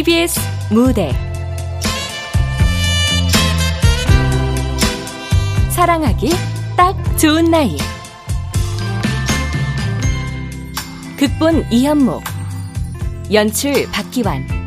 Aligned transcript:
KBS 0.00 0.40
무대. 0.70 1.12
사랑하기 5.68 6.30
딱 6.74 6.96
좋은 7.18 7.50
나이. 7.50 7.76
극본 11.18 11.66
이현목. 11.70 12.22
연출 13.30 13.90
박기환 13.92 14.59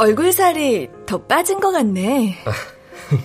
얼굴 0.00 0.32
살이 0.32 0.88
더 1.04 1.18
빠진 1.18 1.60
것 1.60 1.72
같네. 1.72 2.34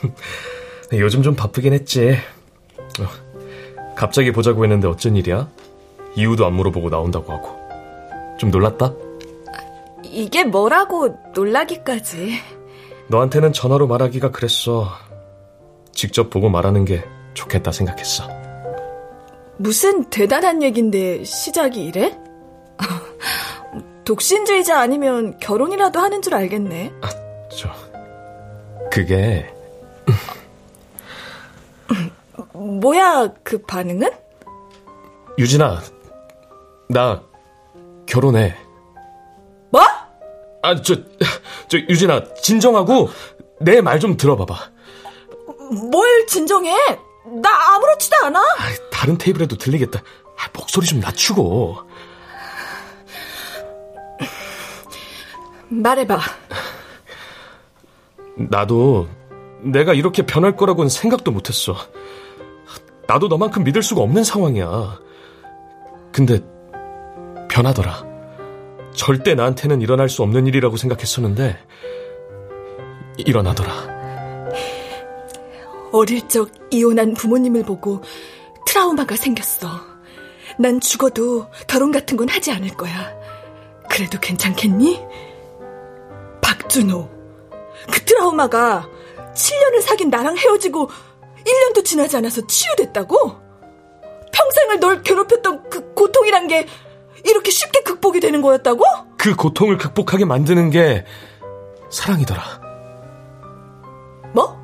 요즘 0.92 1.24
좀 1.24 1.34
바쁘긴 1.34 1.72
했지. 1.72 2.18
어, 3.00 3.96
갑자기 3.96 4.34
보자고 4.34 4.66
했는데 4.66 4.86
어쩐 4.90 5.16
일이야? 5.16 5.50
이유도 6.18 6.46
안 6.46 6.54
물어보고 6.54 6.90
나온다고 6.90 7.32
하고. 7.32 7.58
좀 8.38 8.52
놀랐다? 8.52 8.94
이게 10.04 10.44
뭐라고 10.44 11.18
놀라기까지. 11.34 12.34
너한테는 13.08 13.54
전화로 13.54 13.88
말하기가 13.88 14.32
그랬어. 14.32 14.90
직접 15.94 16.30
보고 16.30 16.50
말하는 16.50 16.84
게 16.84 17.06
좋겠다 17.36 17.72
생각했어. 17.72 18.28
무슨 19.56 20.04
대단한 20.10 20.62
얘긴데 20.62 21.24
시작이 21.24 21.86
이래? 21.86 22.18
독신주의자 24.06 24.80
아니면 24.80 25.38
결혼이라도 25.40 26.00
하는 26.00 26.22
줄 26.22 26.36
알겠네. 26.36 26.94
아, 27.02 27.10
저 27.50 27.70
그게 28.92 29.52
뭐야 32.54 33.30
그 33.44 33.58
반응은? 33.60 34.10
유진아, 35.38 35.82
나 36.90 37.22
결혼해. 38.06 38.56
뭐? 39.72 39.82
아, 40.62 40.82
저, 40.82 40.96
저, 41.68 41.78
유진아, 41.78 42.36
진정하고 42.42 43.10
내 43.60 43.82
말 43.82 44.00
좀 44.00 44.16
들어봐봐. 44.18 44.56
뭘 45.92 46.26
진정해? 46.28 46.72
나 47.42 47.50
아무렇지도 47.76 48.16
않아. 48.24 48.40
아, 48.40 48.62
다른 48.92 49.18
테이블에도 49.18 49.58
들리겠다. 49.58 50.00
아, 50.00 50.50
목소리 50.54 50.86
좀 50.86 51.00
낮추고. 51.00 51.78
말해봐. 55.70 56.20
나도 58.38 59.08
내가 59.62 59.94
이렇게 59.94 60.26
변할 60.26 60.56
거라고는 60.56 60.90
생각도 60.90 61.32
못했어. 61.32 61.76
나도 63.08 63.28
너만큼 63.28 63.64
믿을 63.64 63.82
수가 63.84 64.02
없는 64.02 64.24
상황이야. 64.24 65.00
근데 66.12 66.42
변하더라. 67.50 68.04
절대 68.94 69.36
나한테는 69.36 69.82
일어날 69.82 70.10
수 70.10 70.24
없는 70.24 70.48
일이라고 70.48 70.78
생각했었는데 70.78 71.58
일어나더라. 73.18 73.96
어릴 75.92 76.28
적 76.28 76.50
이혼한 76.72 77.14
부모님을 77.14 77.64
보고 77.64 78.02
트라우마가 78.66 79.16
생겼어. 79.16 79.68
난 80.58 80.80
죽어도 80.80 81.48
결혼 81.68 81.92
같은 81.92 82.18
건 82.18 82.30
하지 82.30 82.52
않을 82.52 82.70
거야. 82.70 83.14
그래도 83.90 84.20
괜찮겠니? 84.20 85.02
박준호. 86.46 87.10
그 87.92 88.06
트라우마가 88.06 88.88
7년을 89.34 89.82
사귄 89.82 90.10
나랑 90.10 90.38
헤어지고 90.38 90.90
1년도 91.44 91.84
지나지 91.84 92.18
않아서 92.18 92.46
치유됐다고? 92.46 93.46
평생을 94.32 94.80
널 94.80 95.02
괴롭혔던 95.02 95.70
그 95.70 95.94
고통이란 95.94 96.48
게 96.48 96.68
이렇게 97.24 97.50
쉽게 97.50 97.82
극복이 97.82 98.20
되는 98.20 98.42
거였다고? 98.42 98.84
그 99.18 99.36
고통을 99.36 99.78
극복하게 99.78 100.26
만드는 100.26 100.70
게 100.70 101.06
사랑이더라. 101.90 102.44
뭐? 104.34 104.56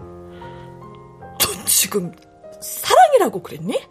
넌 1.40 1.66
지금 1.66 2.12
사랑이라고 2.62 3.42
그랬니? 3.42 3.82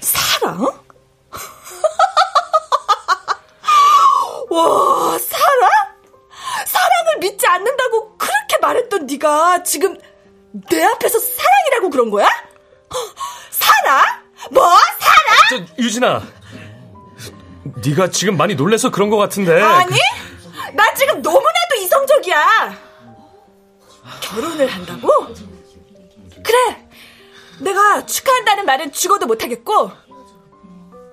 사랑? 0.00 0.70
와, 4.52 5.18
사랑? 5.18 5.70
사랑을 6.66 7.18
믿지 7.20 7.46
않는다고 7.46 8.18
그렇게 8.18 8.58
말했던 8.60 9.06
네가 9.06 9.62
지금 9.62 9.96
내 10.70 10.84
앞에서 10.84 11.18
사랑이라고 11.18 11.88
그런 11.90 12.10
거야? 12.10 12.28
사랑? 13.50 14.04
뭐? 14.50 14.68
사랑? 14.68 15.66
저, 15.76 15.82
유진아. 15.82 16.22
네가 17.84 18.10
지금 18.10 18.36
많이 18.36 18.54
놀래서 18.54 18.90
그런 18.90 19.08
것 19.08 19.16
같은데. 19.16 19.60
아니? 19.62 19.98
나 20.74 20.92
지금 20.94 21.22
너무나도 21.22 21.76
이성적이야. 21.80 22.78
결혼을 24.20 24.66
한다고? 24.66 25.08
그래. 26.44 26.88
내가 27.60 28.04
축하한다는 28.04 28.66
말은 28.66 28.92
죽어도 28.92 29.26
못하겠고. 29.26 29.92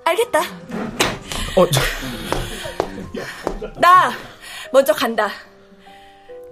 알겠다. 0.03 0.39
어, 1.55 1.69
저... 1.71 1.79
나 3.77 4.11
먼저 4.71 4.93
간다. 4.93 5.29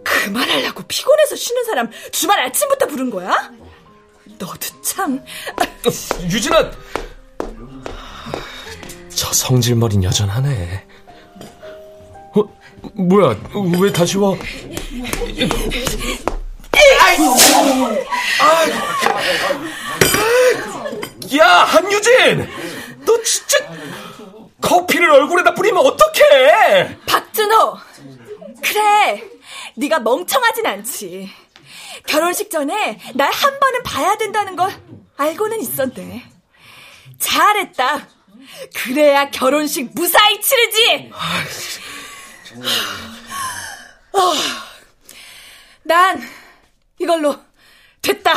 그만하려고 0.03 0.84
피곤해서 0.84 1.35
쉬는 1.35 1.63
사람 1.66 1.90
주말 2.12 2.40
아침부터 2.41 2.88
부른 2.88 3.09
거야? 3.09 3.51
너도 4.38 4.57
참. 4.84 5.23
어, 5.59 5.90
유진아! 6.29 6.72
저 9.09 9.34
성질머린 9.34 10.03
여전하네. 10.03 10.85
어, 12.35 12.44
뭐야, 12.94 13.35
왜 13.81 13.91
다시 13.91 14.17
와? 14.17 14.35
야, 21.38 21.46
한유진! 21.66 22.47
너 23.06 23.22
진짜 23.23 23.57
커피를 24.62 25.09
얼굴에다 25.12 25.53
뿌리면 25.53 25.85
어떡해! 25.85 26.97
박준호! 27.06 27.78
그래, 28.63 29.23
네가 29.75 30.00
멍청하진 30.00 30.66
않지. 30.66 31.31
결혼식 32.07 32.50
전에 32.50 33.00
날 33.16 33.31
한 33.31 33.59
번은 33.59 33.84
봐야 33.84 34.17
된다는 34.17 34.56
걸 34.56 34.72
알고는 35.17 35.59
있었네. 35.62 36.25
잘했다. 37.19 38.07
그래야 38.75 39.29
결혼식 39.29 39.91
무사히 39.94 40.40
치르지. 40.41 41.12
어, 44.13 44.34
난 45.84 46.22
이걸로 47.00 47.35
됐다. 48.02 48.34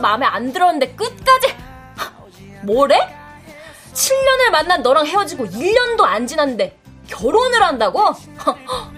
마음에 0.00 0.26
안 0.26 0.52
들었는데 0.52 0.94
끝까지 0.94 1.54
뭐래? 2.64 2.98
7년을 3.92 4.50
만난 4.50 4.82
너랑 4.82 5.06
헤어지고 5.06 5.46
1년도 5.46 6.02
안 6.02 6.26
지났는데 6.26 6.78
결혼을 7.08 7.62
한다고? 7.62 8.14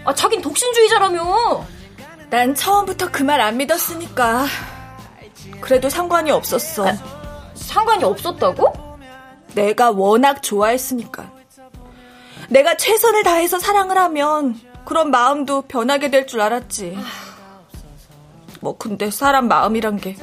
아, 0.04 0.14
자긴 0.14 0.40
독신주의자라며. 0.42 1.64
난 2.30 2.54
처음부터 2.54 3.10
그 3.10 3.22
말 3.24 3.40
안 3.40 3.56
믿었으니까. 3.56 4.46
그래도 5.60 5.88
상관이 5.88 6.30
없었어. 6.30 6.88
아, 6.88 6.92
상관이 7.54 8.04
없었다고? 8.04 8.98
내가 9.54 9.90
워낙 9.90 10.42
좋아했으니까. 10.42 11.30
내가 12.48 12.76
최선을 12.76 13.22
다해서 13.22 13.58
사랑을 13.58 13.96
하면 13.98 14.58
그런 14.84 15.10
마음도 15.10 15.62
변하게 15.62 16.10
될 16.10 16.26
줄 16.26 16.40
알았지. 16.40 16.98
뭐 18.60 18.76
근데 18.76 19.10
사람 19.10 19.48
마음이란 19.48 19.98
게 19.98 20.16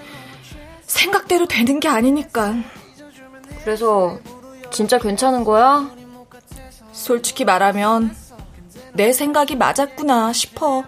생각대로 0.87 1.45
되는 1.45 1.79
게 1.79 1.87
아니니까. 1.87 2.55
그래서 3.63 4.17
진짜 4.71 4.97
괜찮은 4.97 5.43
거야? 5.43 5.89
솔직히 6.91 7.45
말하면 7.45 8.15
내 8.93 9.13
생각이 9.13 9.55
맞았구나 9.55 10.33
싶어. 10.33 10.83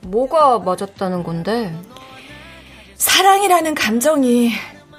뭐가 0.00 0.60
맞았다는 0.60 1.22
건데? 1.22 1.76
사랑이라는 2.94 3.74
감정이 3.74 4.52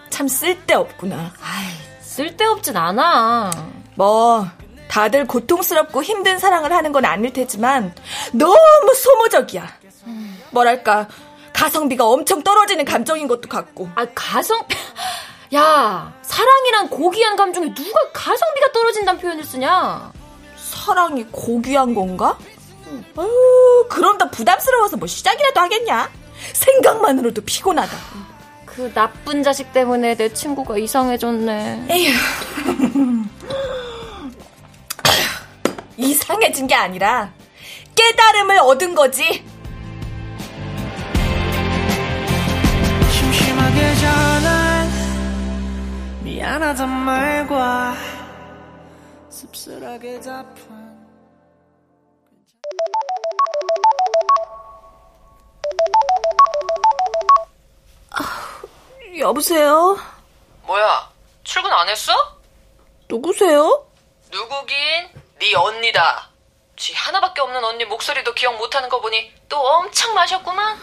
참 0.09 0.27
쓸데없구나. 0.27 1.33
아이, 1.42 2.01
쓸데없진 2.01 2.77
않아. 2.77 3.50
뭐, 3.95 4.45
다들 4.88 5.25
고통스럽고 5.25 6.03
힘든 6.03 6.38
사랑을 6.38 6.71
하는 6.74 6.92
건 6.92 7.06
아닐 7.06 7.31
테지만, 7.31 7.95
너무 8.33 8.94
소모적이야. 8.95 9.68
뭐랄까, 10.51 11.07
가성비가 11.62 12.08
엄청 12.08 12.42
떨어지는 12.42 12.86
감정인 12.86 13.28
것도 13.28 13.48
같고. 13.48 13.88
아, 13.94 14.04
가성, 14.16 14.66
야, 15.54 16.12
사랑이란 16.24 16.90
고귀한 16.90 17.36
감정에 17.36 17.72
누가 17.75 18.00
가성비가 18.12 18.72
떨어진다는 18.72 19.22
표현을 19.22 19.44
쓰냐? 19.44 20.12
사랑이 20.58 21.25
고귀한 21.31 21.94
건가? 21.94 22.36
어, 23.16 23.28
그럼 23.90 24.18
더 24.18 24.31
부담스러워서 24.31 24.98
뭐 24.98 25.08
시작이라도 25.08 25.60
하겠냐? 25.60 26.10
생각만으로도 26.54 27.44
피곤하다. 27.44 27.96
그 28.66 28.92
나쁜 28.96 29.44
자식 29.44 29.72
때문에 29.72 30.16
내 30.16 30.34
친구가 30.34 30.80
이상해졌네. 30.80 31.86
에휴. 31.92 32.12
이상해진 35.98 36.66
게 36.66 36.74
아니라 36.74 37.31
깨달음을 37.94 38.58
얻은 38.58 38.96
거지. 38.96 39.50
미안하단 46.41 46.89
말과 46.89 47.93
씁쓸하게 49.29 50.19
답한 50.21 50.91
여보세요? 59.19 59.99
뭐야, 60.63 61.11
출근 61.43 61.71
안 61.71 61.88
했어? 61.88 62.11
누구세요? 63.07 63.85
누구긴? 64.31 64.75
네 65.38 65.53
언니다. 65.53 66.31
쥐 66.75 66.95
하나밖에 66.95 67.41
없는 67.41 67.63
언니 67.63 67.85
목소리도 67.85 68.33
기억 68.33 68.57
못하는 68.57 68.89
거 68.89 68.99
보니 68.99 69.31
또 69.47 69.59
엄청 69.59 70.15
마셨구만. 70.15 70.79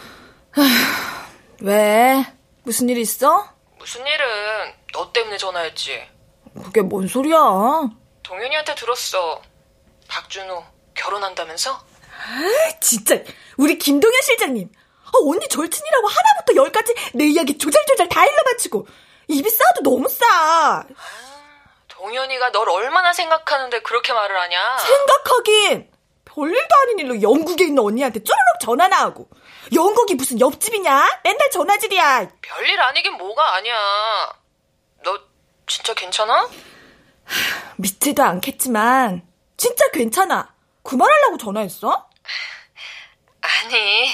왜? 1.59 2.25
무슨 2.63 2.87
일 2.87 2.97
있어? 2.99 3.53
무슨 3.77 4.07
일은 4.07 4.78
너 4.93 5.11
때문에 5.11 5.37
전화했지. 5.37 6.07
그게 6.63 6.81
뭔 6.81 7.07
소리야? 7.07 7.37
동현이한테 8.23 8.75
들었어. 8.75 9.41
박준호 10.07 10.63
결혼한다면서? 10.95 11.71
아, 11.71 12.79
진짜 12.81 13.15
우리 13.57 13.77
김동현 13.77 14.21
실장님. 14.21 14.69
아, 15.05 15.11
언니 15.25 15.47
절친이라고 15.47 16.07
하나부터 16.07 16.55
열까지 16.55 16.93
내 17.13 17.25
이야기 17.25 17.57
조잘조잘 17.57 18.09
다 18.09 18.25
일러 18.25 18.37
바치고 18.51 18.87
입이 19.27 19.49
싸도 19.49 19.81
너무 19.83 20.07
싸. 20.09 20.25
아, 20.27 20.85
동현이가 21.87 22.51
널 22.51 22.69
얼마나 22.69 23.13
생각하는데 23.13 23.79
그렇게 23.81 24.13
말을 24.13 24.39
하냐? 24.39 24.77
생각하긴 24.79 25.91
별일도 26.25 26.75
아닌 26.83 26.99
일로 26.99 27.21
영국에 27.21 27.65
있는 27.65 27.83
언니한테 27.83 28.19
쪼르륵 28.23 28.59
전화나 28.61 28.99
하고 29.01 29.29
영국이 29.73 30.15
무슨 30.15 30.39
옆집이냐? 30.39 31.19
맨날 31.23 31.49
전화질이야. 31.51 32.27
별일 32.41 32.79
아니긴 32.81 33.13
뭐가 33.17 33.55
아니야. 33.55 33.75
너 35.69 35.71
진짜 35.71 35.93
괜찮아? 35.93 36.49
믿지도 37.77 38.23
않겠지만 38.23 39.21
진짜 39.55 39.87
괜찮아. 39.91 40.51
그만하려고 40.81 41.37
전화했어? 41.37 42.09
아니 43.41 44.09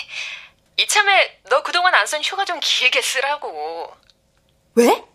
이참에 0.77 1.39
너 1.49 1.63
그동안 1.63 1.95
안 1.95 2.05
쓴 2.05 2.21
휴가 2.21 2.43
좀 2.43 2.59
길게 2.61 3.01
쓰라고. 3.01 3.95
왜? 4.75 5.05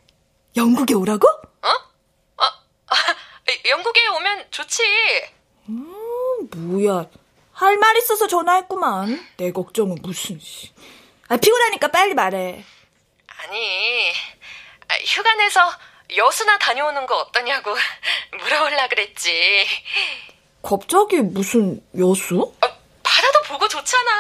영국에 0.56 0.94
오라고? 0.94 1.28
어? 1.28 1.68
아, 2.38 2.44
아 2.86 2.96
영국에 3.68 4.06
오면 4.08 4.46
좋지. 4.50 4.82
음, 5.68 6.48
뭐야. 6.56 7.06
할 7.52 7.76
말 7.76 7.94
있어서 7.98 8.26
전화했구만. 8.26 9.28
내 9.36 9.52
걱정은 9.52 9.98
무슨, 10.00 10.40
씨. 10.40 10.72
아, 11.28 11.36
피곤하니까 11.36 11.88
빨리 11.88 12.14
말해. 12.14 12.64
아니, 13.26 14.12
아, 14.88 14.94
휴가 15.04 15.34
내서 15.34 15.60
여수나 16.16 16.58
다녀오는 16.58 17.06
거 17.06 17.16
어떠냐고 17.18 17.74
물어볼라 18.38 18.88
그랬지. 18.88 19.66
갑자기 20.62 21.18
무슨 21.20 21.82
여수? 21.98 22.52
아, 22.60 22.68
바다도 23.02 23.42
보고 23.42 23.66
좋잖아. 23.68 24.10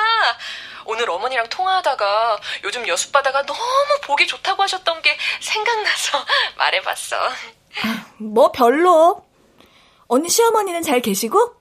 오늘 0.86 1.08
어머니랑 1.10 1.48
통화하다가 1.48 2.40
요즘 2.64 2.86
여수 2.88 3.12
바다가 3.12 3.44
너무 3.44 3.60
보기 4.02 4.26
좋다고 4.26 4.62
하셨던 4.62 5.02
게 5.02 5.16
생각나서 5.40 6.24
말해봤어. 6.56 7.16
뭐 8.18 8.50
별로. 8.52 9.24
언니 10.08 10.28
시어머니는 10.28 10.82
잘 10.82 11.00
계시고? 11.00 11.59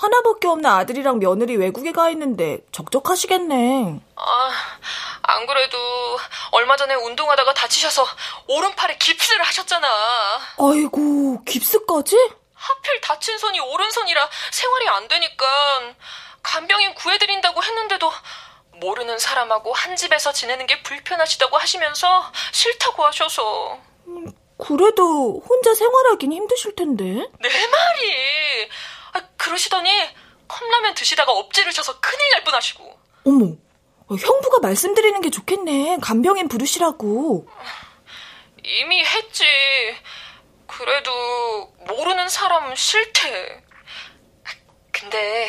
하나밖에 0.00 0.48
없는 0.48 0.68
아들이랑 0.70 1.18
며느리 1.18 1.56
외국에 1.56 1.92
가 1.92 2.08
있는데 2.10 2.58
적적하시겠네. 2.72 4.00
아, 4.16 4.50
안 5.22 5.46
그래도 5.46 5.76
얼마 6.52 6.74
전에 6.76 6.94
운동하다가 6.94 7.52
다치셔서 7.52 8.06
오른팔에 8.46 8.96
깁스를 8.96 9.42
하셨잖아. 9.44 9.86
아이고, 10.58 11.44
깁스까지? 11.44 12.16
하필 12.54 13.00
다친 13.02 13.36
손이 13.38 13.60
오른손이라 13.60 14.28
생활이 14.50 14.88
안 14.88 15.08
되니까 15.08 15.46
간병인 16.42 16.94
구해드린다고 16.94 17.62
했는데도 17.62 18.10
모르는 18.80 19.18
사람하고 19.18 19.74
한 19.74 19.96
집에서 19.96 20.32
지내는 20.32 20.66
게 20.66 20.82
불편하시다고 20.82 21.58
하시면서 21.58 22.32
싫다고 22.52 23.04
하셔서. 23.04 23.78
그래도 24.56 25.42
혼자 25.46 25.74
생활하긴 25.74 26.32
힘드실 26.32 26.74
텐데. 26.74 27.04
내 27.04 27.66
말이. 27.68 28.68
아, 29.12 29.20
그러시더니 29.36 29.90
컵라면 30.48 30.94
드시다가 30.94 31.32
엎지르셔서 31.32 32.00
큰일 32.00 32.30
날 32.32 32.44
뻔하시고. 32.44 32.98
어머, 33.26 33.56
어, 34.08 34.14
형부가 34.14 34.58
말씀드리는 34.60 35.20
게 35.20 35.30
좋겠네. 35.30 35.98
간병인 36.02 36.48
부르시라고. 36.48 37.48
이미 38.64 39.04
했지. 39.04 39.44
그래도 40.66 41.72
모르는 41.86 42.28
사람 42.28 42.74
싫대. 42.74 43.62
근데 44.92 45.48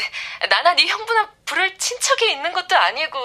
나나 0.49 0.73
네 0.75 0.85
형부나 0.85 1.29
부를 1.45 1.77
친척이 1.77 2.31
있는 2.31 2.53
것도 2.53 2.75
아니고 2.75 3.19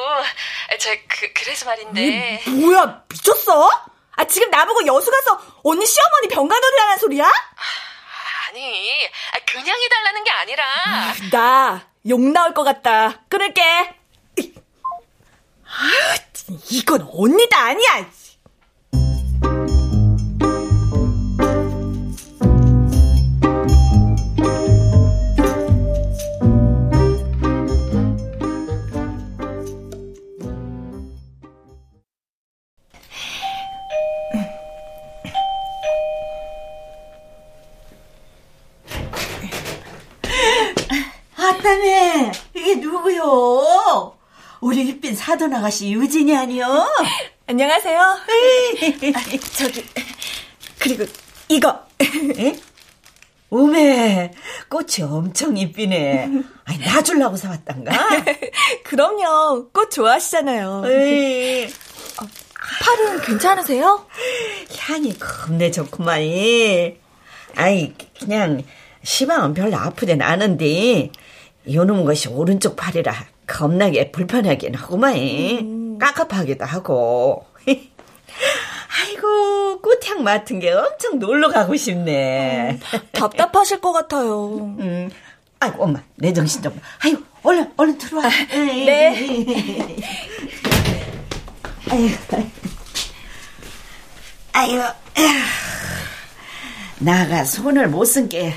저 0.80 0.90
그, 1.08 1.32
그래서 1.32 1.66
말인데 1.66 2.42
이, 2.46 2.50
뭐야 2.50 3.04
미쳤어? 3.08 3.70
아 4.16 4.24
지금 4.24 4.50
나보고 4.50 4.86
여수 4.86 5.08
가서 5.10 5.40
언니 5.62 5.86
시어머니 5.86 6.28
병간호를 6.28 6.80
하는 6.80 6.98
소리야? 6.98 7.30
아니 8.62 9.44
그냥 9.44 9.76
해달라는 9.82 10.24
게 10.24 10.30
아니라. 10.30 10.64
아, 10.86 11.14
나욕 12.04 12.20
나올 12.32 12.54
것 12.54 12.64
같다. 12.64 13.20
끊을게. 13.28 13.62
아, 15.68 16.16
이건 16.70 17.06
언니다 17.12 17.58
아니야 17.66 18.08
사돈 45.46 45.54
아가씨 45.54 45.92
유진이 45.92 46.36
아니요? 46.36 46.66
안녕하세요. 47.46 48.00
아, 48.00 49.20
저기 49.56 49.84
그리고 50.78 51.04
이거. 51.48 51.86
오메 53.50 54.32
꽃이 54.68 55.08
엄청 55.08 55.56
이쁘네. 55.56 56.42
아니 56.64 56.78
나 56.80 57.00
주려고 57.00 57.36
사왔단가? 57.36 57.92
그럼요. 58.84 59.68
꽃 59.72 59.90
좋아하시잖아요. 59.92 60.82
에이. 60.86 61.66
어, 61.66 62.26
팔은 62.80 63.20
괜찮으세요? 63.22 64.04
향이 64.78 65.16
겁내 65.16 65.70
좋구만. 65.70 66.22
아이 67.54 67.94
그냥 68.18 68.64
시방은 69.04 69.54
별로 69.54 69.76
아프진 69.76 70.22
않은데 70.22 71.12
요놈 71.72 72.04
것이 72.04 72.28
오른쪽 72.28 72.74
팔이라 72.74 73.35
겁나게 73.46 74.10
불편하긴 74.12 74.74
하구만 74.74 75.14
음. 75.16 75.98
깝깝하기도 75.98 76.64
하고 76.64 77.46
아이고 77.66 79.80
꽃향 79.82 80.22
맡은 80.24 80.58
게 80.60 80.72
엄청 80.72 81.18
놀러 81.18 81.48
가고 81.48 81.76
싶네 81.76 82.70
음, 82.72 82.80
답답하실 83.12 83.80
것 83.80 83.92
같아요 83.92 84.54
음. 84.80 85.10
아이고 85.60 85.84
엄마 85.84 86.00
내 86.16 86.32
정신 86.32 86.62
좀 86.62 86.78
아이고 87.02 87.22
얼른 87.42 87.72
얼른 87.76 87.98
들어와 87.98 88.26
아, 88.26 88.30
네 88.54 89.16
아이고 91.90 92.16
아이고 94.52 94.82
나가 96.98 97.44
손을 97.44 97.88
못 97.88 98.06
쓴 98.06 98.28
게 98.28 98.54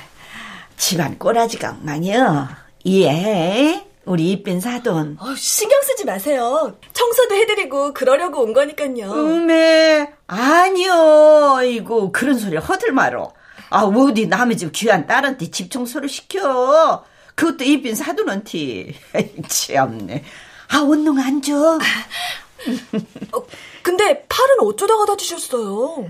집안 0.77 1.17
꼬라지가 1.19 1.72
엉망이여. 1.72 2.48
이해해? 2.86 3.86
우리 4.10 4.32
이쁜 4.32 4.60
사돈. 4.60 5.18
어, 5.20 5.36
신경 5.36 5.80
쓰지 5.84 6.04
마세요. 6.04 6.75
청소도 6.94 7.36
해드리고 7.36 7.94
그러려고 7.94 8.42
온 8.42 8.54
거니까요. 8.54 9.12
음에 9.12 10.12
아니요. 10.25 11.60
이거 11.63 12.12
그런 12.12 12.39
소리 12.39 12.58
허들 12.58 12.92
말어. 12.92 13.32
아 13.70 13.84
어디 13.84 14.25
남의 14.25 14.58
집 14.58 14.72
귀한 14.72 15.06
딸한테 15.06 15.51
집 15.51 15.70
청소를 15.70 16.10
시켜. 16.10 17.06
그것도 17.36 17.63
이쁜 17.63 17.94
사돈한테. 17.94 18.96
참네. 19.48 20.24
아 20.70 20.80
원농 20.80 21.20
안 21.20 21.39
줘. 21.44 21.78
어, 21.78 23.46
근데 23.84 24.25
팔은 24.28 24.56
어쩌다가 24.62 25.06
다치셨어요? 25.06 26.10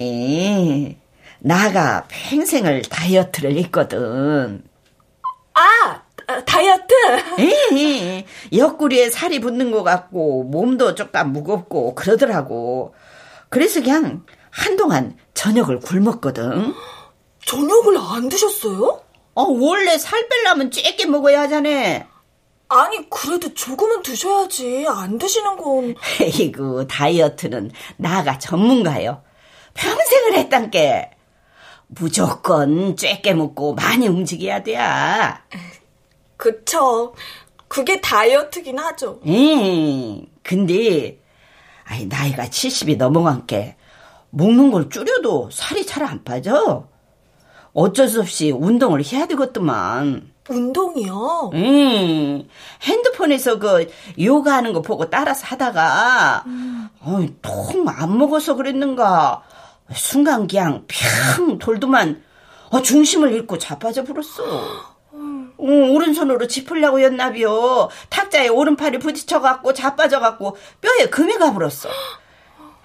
에 0.00 0.96
나가 1.38 2.08
평생을 2.08 2.82
다이어트를 2.82 3.56
했거든. 3.58 4.64
아, 5.54 6.02
다이어트? 6.44 6.94
에 7.38 8.24
옆구리에 8.52 9.10
살이 9.10 9.40
붙는 9.40 9.70
것 9.70 9.82
같고 9.82 10.44
몸도 10.44 10.94
조금 10.94 11.32
무겁고 11.32 11.94
그러더라고. 11.94 12.94
그래서 13.48 13.80
그냥 13.80 14.24
한동안 14.50 15.16
저녁을 15.34 15.80
굶었거든. 15.80 16.74
저녁을 17.44 17.96
안 17.98 18.28
드셨어요? 18.28 19.02
어, 19.34 19.42
원래 19.42 19.98
살 19.98 20.28
빼려면 20.28 20.70
쬐게 20.70 21.06
먹어야 21.06 21.42
하잖아. 21.42 21.68
아니, 22.68 23.08
그래도 23.08 23.54
조금은 23.54 24.02
드셔야지. 24.02 24.86
안 24.88 25.18
드시는 25.18 25.56
건. 25.56 25.94
에이구, 26.20 26.88
다이어트는 26.88 27.70
나가 27.96 28.38
전문가요. 28.38 29.22
평생을 29.74 30.34
했단께. 30.34 31.10
무조건 31.88 32.96
쬐게 32.96 33.34
먹고 33.34 33.74
많이 33.74 34.08
움직여야 34.08 34.64
돼. 34.64 34.76
그쵸. 36.36 37.14
그게 37.68 38.00
다이어트긴 38.00 38.78
하죠. 38.78 39.20
음, 39.26 40.26
근데, 40.42 41.18
아니, 41.84 42.06
나이가 42.06 42.44
70이 42.44 42.96
넘어간 42.96 43.46
게, 43.46 43.76
먹는 44.30 44.70
걸 44.70 44.88
줄여도 44.90 45.50
살이 45.52 45.84
잘 45.86 46.04
안 46.04 46.22
빠져. 46.24 46.86
어쩔 47.72 48.08
수 48.08 48.20
없이 48.20 48.50
운동을 48.50 49.04
해야 49.04 49.26
되겠더만. 49.26 50.32
운동이요? 50.48 51.50
음, 51.54 52.48
핸드폰에서 52.82 53.58
그 53.58 53.90
요가 54.20 54.54
하는 54.54 54.72
거 54.72 54.80
보고 54.80 55.10
따라서 55.10 55.44
하다가, 55.46 56.44
음. 56.46 56.88
어이, 57.04 57.34
통안 57.42 58.16
먹어서 58.16 58.54
그랬는가. 58.54 59.42
순간 59.94 60.46
그냥 60.46 60.84
평 60.88 61.58
돌더만 61.58 62.22
어, 62.70 62.82
중심을 62.82 63.32
잃고 63.32 63.58
자빠져 63.58 64.04
버렸어. 64.04 64.95
어, 65.66 65.90
오른손으로 65.92 66.46
짚으려고 66.46 67.02
였나비요. 67.02 67.88
탁자에 68.08 68.48
오른팔이 68.48 68.98
부딪혀갖고 68.98 69.72
자빠져갖고 69.74 70.56
뼈에 70.80 71.06
금이 71.10 71.34
가버렸어. 71.38 71.88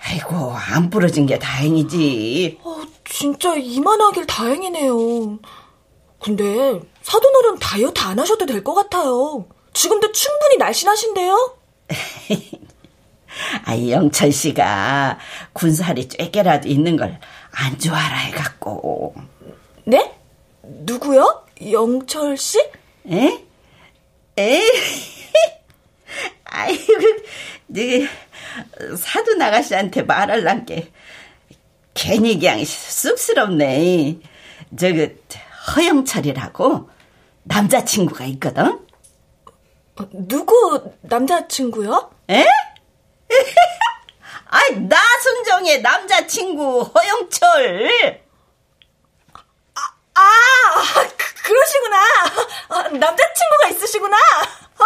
아이고 0.03 0.51
안 0.53 0.89
부러진 0.89 1.25
게 1.27 1.37
다행이지. 1.37 2.59
어, 2.63 2.81
진짜 3.05 3.55
이만하길 3.55 4.25
다행이네요. 4.25 5.39
근데 6.19 6.79
사돈어른 7.03 7.59
다이어트 7.59 7.99
안 8.01 8.19
하셔도 8.19 8.45
될 8.45 8.63
것 8.63 8.73
같아요. 8.73 9.45
지금도 9.73 10.11
충분히 10.11 10.57
날씬하신데요? 10.57 11.55
아, 13.65 13.77
영철 13.77 14.31
씨가 14.31 15.17
군살이 15.53 16.07
쬐개라도 16.07 16.65
있는 16.65 16.97
걸 16.97 17.19
안 17.53 17.77
좋아라 17.77 18.15
해갖고. 18.15 19.13
네? 19.85 20.15
누구요? 20.63 21.43
영철 21.69 22.37
씨? 22.37 22.59
에? 23.09 23.45
에? 24.37 24.61
아이고, 26.45 26.93
네 27.67 28.07
사돈 28.97 29.41
아가씨한테 29.41 30.03
말할란 30.03 30.65
게 30.65 30.91
괜히 31.93 32.39
그냥 32.39 32.63
쑥스럽네. 32.63 34.19
저그 34.77 35.23
허영철이라고 35.75 36.89
남자친구가 37.43 38.25
있거든. 38.25 38.79
어, 39.99 40.07
누구 40.11 40.91
남자친구요? 41.01 42.11
에? 42.29 42.45
아이, 44.47 44.79
나순정의 44.79 45.81
남자친구, 45.81 46.81
허영철. 46.81 48.21
아, 49.75 49.81
아 50.15 50.21
그, 51.43 51.47
그러시구나. 51.47 51.97
아, 52.69 52.81
남자친구가 52.89 53.67
있으시구나. 53.71 54.17
아, 54.17 54.83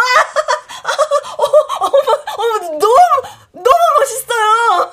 어, 1.38 1.44
어머, 1.80 1.92
어머, 2.36 2.58
너무, 2.78 2.96
너무 3.52 3.84
멋있어요. 3.98 4.92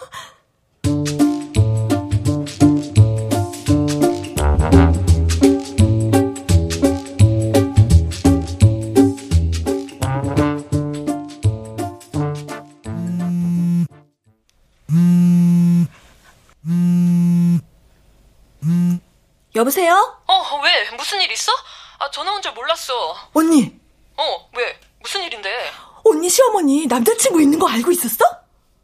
여보세요? 19.56 19.94
어, 20.28 20.62
왜? 20.64 20.90
무슨 20.92 21.22
일 21.22 21.32
있어? 21.32 21.52
아, 22.00 22.10
전화 22.12 22.34
온 22.34 22.42
줄 22.42 22.52
몰랐어. 22.54 22.94
언니. 23.34 23.80
어, 24.18 24.50
왜? 24.58 24.80
무슨 25.00 25.22
일인데? 25.24 25.72
언니 26.04 26.30
시어머니 26.30 26.86
남자친구 26.88 27.42
있는 27.42 27.60
거 27.60 27.70
알고 27.70 27.92
있었어? 27.92 28.26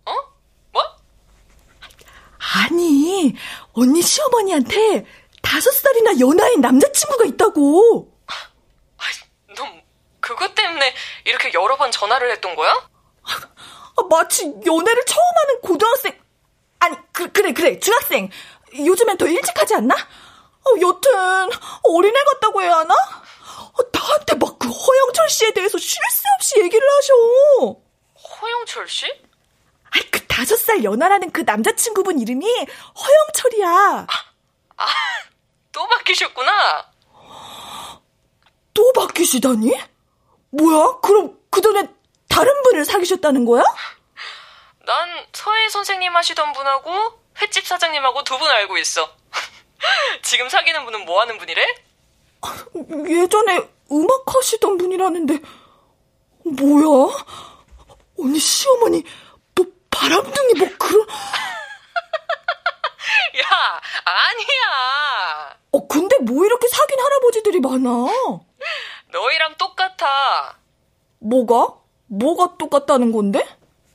어? 0.06 0.14
뭐? 0.72 0.84
아니, 2.38 3.36
언니 3.74 4.02
시어머니한테 4.02 5.06
다섯 5.42 5.72
살이나 5.72 6.20
연하인 6.20 6.62
남자친구가 6.62 7.26
있다고. 7.26 8.14
아, 8.28 8.34
너 9.56 9.66
그것 10.20 10.54
때문에 10.56 10.94
이렇게 11.26 11.52
여러 11.54 11.76
번 11.78 11.92
전화를 11.92 12.32
했던 12.32 12.56
거야? 12.56 12.72
아, 13.24 14.04
마치 14.10 14.44
연애를 14.66 15.06
처음 15.06 15.24
하는 15.42 15.62
고등학생. 15.62 16.18
아니, 16.80 16.96
그, 17.12 17.32
그래, 17.32 17.52
그래, 17.54 17.80
중학생. 17.80 18.30
요즘엔 18.78 19.18
더 19.18 19.26
일찍 19.28 19.60
하지 19.60 19.76
않나? 19.76 19.96
어, 20.66 20.82
여튼 20.82 21.50
어린애 21.84 22.20
같다고 22.24 22.62
해야 22.62 22.78
하나? 22.78 22.94
어, 22.94 23.78
나한테 23.92 24.36
막 24.36 24.58
그 24.60 24.68
허영철 24.70 25.30
씨에 25.30 25.52
대해서 25.52 25.78
쉴 25.78 25.98
새 26.12 26.24
없이 26.36 26.60
얘기를 26.62 26.86
하셔. 26.98 27.76
허영철 28.42 28.88
씨? 28.88 29.06
아이 29.92 30.02
그 30.12 30.26
다섯 30.28 30.56
살 30.58 30.84
연하라는 30.84 31.32
그 31.32 31.42
남자친구분 31.42 32.20
이름이 32.20 32.46
허영철이야. 32.48 34.06
아, 34.08 34.08
아, 34.78 34.86
또 35.72 35.88
바뀌셨구나. 35.88 36.92
또 38.74 38.94
바뀌시다니? 38.94 39.74
뭐야? 40.52 41.00
그럼 41.02 41.38
그 41.50 41.62
전에 41.62 41.88
다른 42.30 42.62
분을 42.64 42.86
사귀셨다는 42.86 43.46
거야? 43.46 43.64
난 44.86 45.26
서해 45.34 45.70
선생님 45.70 46.16
하시던 46.16 46.52
분하고 46.54 47.20
횟집 47.42 47.66
사장님하고 47.66 48.24
두 48.24 48.38
분 48.38 48.50
알고 48.50 48.78
있어. 48.78 49.10
지금 50.24 50.50
사귀는 50.50 50.86
분은 50.86 51.06
뭐 51.06 51.22
하는 51.22 51.38
분이래? 51.38 51.76
예전에 53.08 53.70
음악 53.92 54.24
하시던 54.36 54.78
분이라는데, 54.78 55.40
뭐야? 56.44 57.14
언니 58.20 58.40
시어머니, 58.40 59.04
뭐 59.56 59.66
바람둥이 59.90 60.54
뭐 60.56 60.68
그런. 60.78 61.08
야, 63.40 63.82
아니야. 64.06 65.58
어, 65.72 65.88
근데 65.88 66.18
뭐 66.20 66.46
이렇게 66.46 66.68
사귄 66.68 67.00
할아버지들이 67.00 67.60
많아? 67.60 67.90
너희랑 69.12 69.56
똑같아. 69.58 70.56
뭐가? 71.20 71.76
뭐가 72.08 72.58
똑같다는 72.58 73.12
건데? 73.12 73.46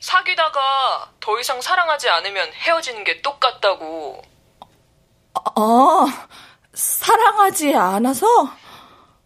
사귀다가 0.00 1.10
더 1.20 1.38
이상 1.40 1.60
사랑하지 1.60 2.08
않으면 2.10 2.52
헤어지는 2.52 3.04
게 3.04 3.22
똑같다고. 3.22 4.22
아, 5.34 6.26
사랑하지 6.72 7.74
않아서? 7.74 8.26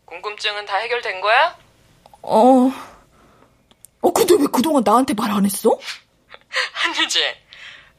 궁금증은 0.06 0.64
다 0.66 0.76
해결된 0.78 1.20
거야? 1.20 1.56
어. 2.22 2.72
어, 4.00 4.12
근데 4.12 4.34
왜 4.34 4.46
그동안 4.52 4.82
나한테 4.84 5.14
말 5.14 5.30
안 5.30 5.44
했어? 5.44 5.70
한유진, 6.72 7.22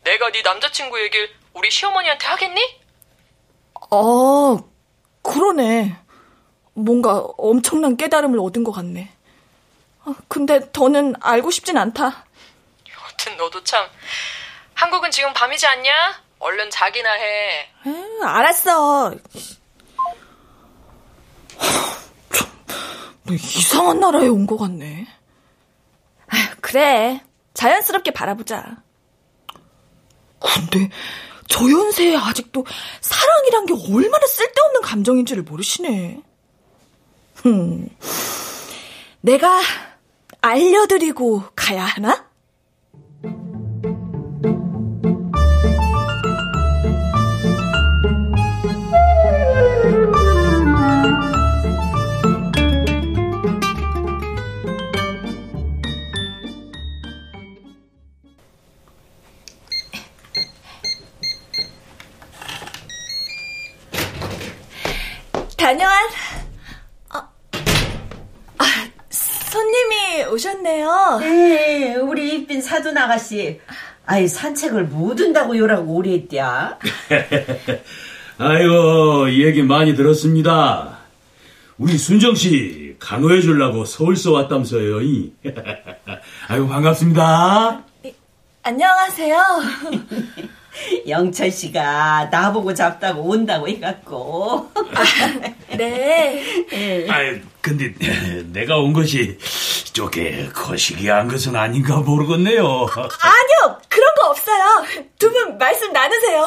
내가 0.04 0.32
네 0.32 0.42
남자친구 0.42 1.00
얘기를 1.02 1.30
우리 1.54 1.70
시어머니한테 1.70 2.26
하겠니? 2.28 2.80
어, 3.92 4.58
그러네. 5.22 5.96
뭔가 6.74 7.24
엄청난 7.38 7.98
깨달음을 7.98 8.40
얻은 8.40 8.64
것 8.64 8.72
같네. 8.72 9.12
아, 10.06 10.16
근데 10.28 10.72
더는 10.72 11.14
알고 11.22 11.52
싶진 11.52 11.78
않다. 11.78 12.26
여튼 13.12 13.38
너도 13.38 13.64
참. 13.64 13.86
한국은 14.76 15.12
지금 15.12 15.34
밤이지 15.34 15.68
않냐? 15.68 16.24
얼른 16.40 16.70
자기나 16.70 17.12
해. 17.12 17.70
에, 17.86 18.24
알았어. 18.24 19.14
너 23.26 23.34
이상한 23.34 24.00
나라에 24.00 24.28
온 24.28 24.46
것 24.48 24.58
같네. 24.58 25.06
그래. 26.62 27.22
자연스럽게 27.54 28.12
바라보자. 28.12 28.78
근데 30.40 30.90
저 31.48 31.70
연세에 31.70 32.16
아직도 32.16 32.66
사랑이란 33.02 33.66
게 33.66 33.74
얼마나 33.74 34.26
쓸데없는 34.28 34.82
감정인지를 34.82 35.44
모르시네. 35.44 36.22
흠. 37.36 37.90
내가 39.22 39.60
알려드리고 40.42 41.44
가야 41.56 41.84
하나? 41.84 42.29
오셨네요. 70.32 71.18
네, 71.22 71.96
우리 71.96 72.36
이빈 72.36 72.62
사돈 72.62 72.98
아가씨. 72.98 73.60
아이, 74.06 74.28
산책을 74.28 74.86
못 74.86 75.20
온다고 75.20 75.58
요라고 75.58 75.94
오래 75.94 76.14
했디야. 76.14 76.80
아이고, 78.40 79.28
이 79.28 79.44
얘기 79.44 79.62
많이 79.62 79.96
들었습니다. 79.96 81.00
우리 81.78 81.98
순정 81.98 82.36
씨 82.36 82.96
간호해 83.00 83.42
주려고 83.42 83.86
서울서 83.86 84.32
왔다면서요. 84.32 85.02
이. 85.02 85.34
아이고, 86.48 86.68
반갑습니다. 86.68 87.84
안녕하세요. 88.64 89.38
영철 91.08 91.52
씨가 91.52 92.30
나보고 92.32 92.74
잡다고 92.74 93.22
온다고 93.22 93.68
해갖고. 93.68 94.72
네. 95.78 97.08
아이, 97.10 97.42
근데 97.62 97.94
내가 98.52 98.78
온 98.78 98.94
것이 98.94 99.38
쪼개 99.94 100.48
거시기한 100.50 101.28
것은 101.28 101.56
아닌가 101.56 101.98
모르겠네요. 101.98 102.64
아니요, 102.66 103.78
그런 103.90 104.16
거 104.16 104.30
없어요. 104.30 104.84
두 105.18 105.30
분 105.32 105.58
말씀 105.58 105.92
나누세요. 105.94 106.46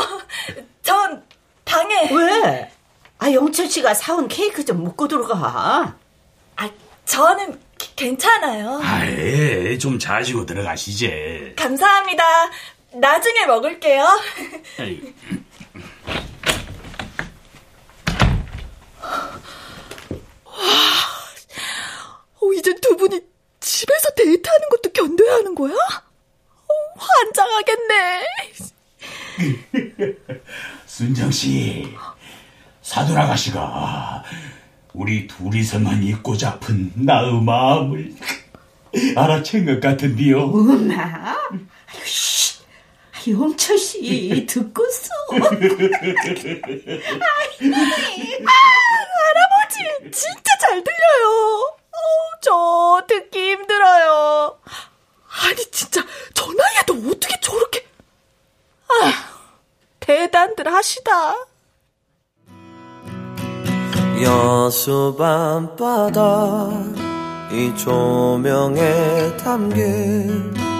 전 0.82 1.22
방에. 1.64 2.10
왜? 2.12 2.70
아, 3.18 3.30
영철 3.32 3.68
씨가 3.68 3.94
사온 3.94 4.26
케이크 4.28 4.64
좀 4.64 4.82
먹고 4.82 5.06
들어가. 5.08 5.94
아, 6.56 6.70
저는 7.04 7.58
기- 7.78 7.94
괜찮아요. 7.96 8.80
아이, 8.82 9.78
좀 9.78 9.98
자시고 9.98 10.44
들어가시지. 10.46 11.54
감사합니다. 11.56 12.24
나중에 12.94 13.46
먹을게요. 13.46 14.04
아이, 14.78 15.00
어, 22.40 22.52
이제 22.56 22.74
두 22.80 22.96
분이 22.96 23.20
집에서 23.60 24.10
데이트하는 24.10 24.68
것도 24.70 24.90
견뎌야 24.92 25.34
하는 25.36 25.54
거야? 25.54 25.72
어, 25.74 26.74
환장하겠네. 26.96 28.26
순정 30.86 31.30
씨, 31.30 31.94
사돈 32.82 33.16
아가씨가 33.16 34.24
우리 34.92 35.26
둘이서만 35.26 36.02
잊고 36.02 36.36
잡은 36.36 36.92
나의 36.96 37.40
마음을 37.42 38.14
알아챈 38.92 39.64
것 39.66 39.80
같은데요. 39.80 40.42
엄마? 40.42 40.94
아유, 41.34 42.04
씨. 42.04 42.51
아, 43.28 43.30
영철 43.30 43.78
씨, 43.78 44.46
듣고서. 44.48 45.08
할아버지, 49.30 50.10
진짜 50.10 50.58
잘 50.60 50.82
들려요. 50.82 51.76
어, 51.92 51.96
저 52.42 53.02
듣기 53.06 53.38
힘들어요. 53.52 54.58
아니, 55.44 55.56
진짜 55.70 56.04
저 56.34 56.46
나이에도 56.52 56.94
어떻게 57.10 57.38
저렇게... 57.40 57.86
아, 58.88 59.12
대단들 60.00 60.72
하시다. 60.72 61.36
여수 64.22 65.14
밤바다 65.18 66.68
이 67.50 67.76
조명에 67.76 69.36
담긴 69.36 70.71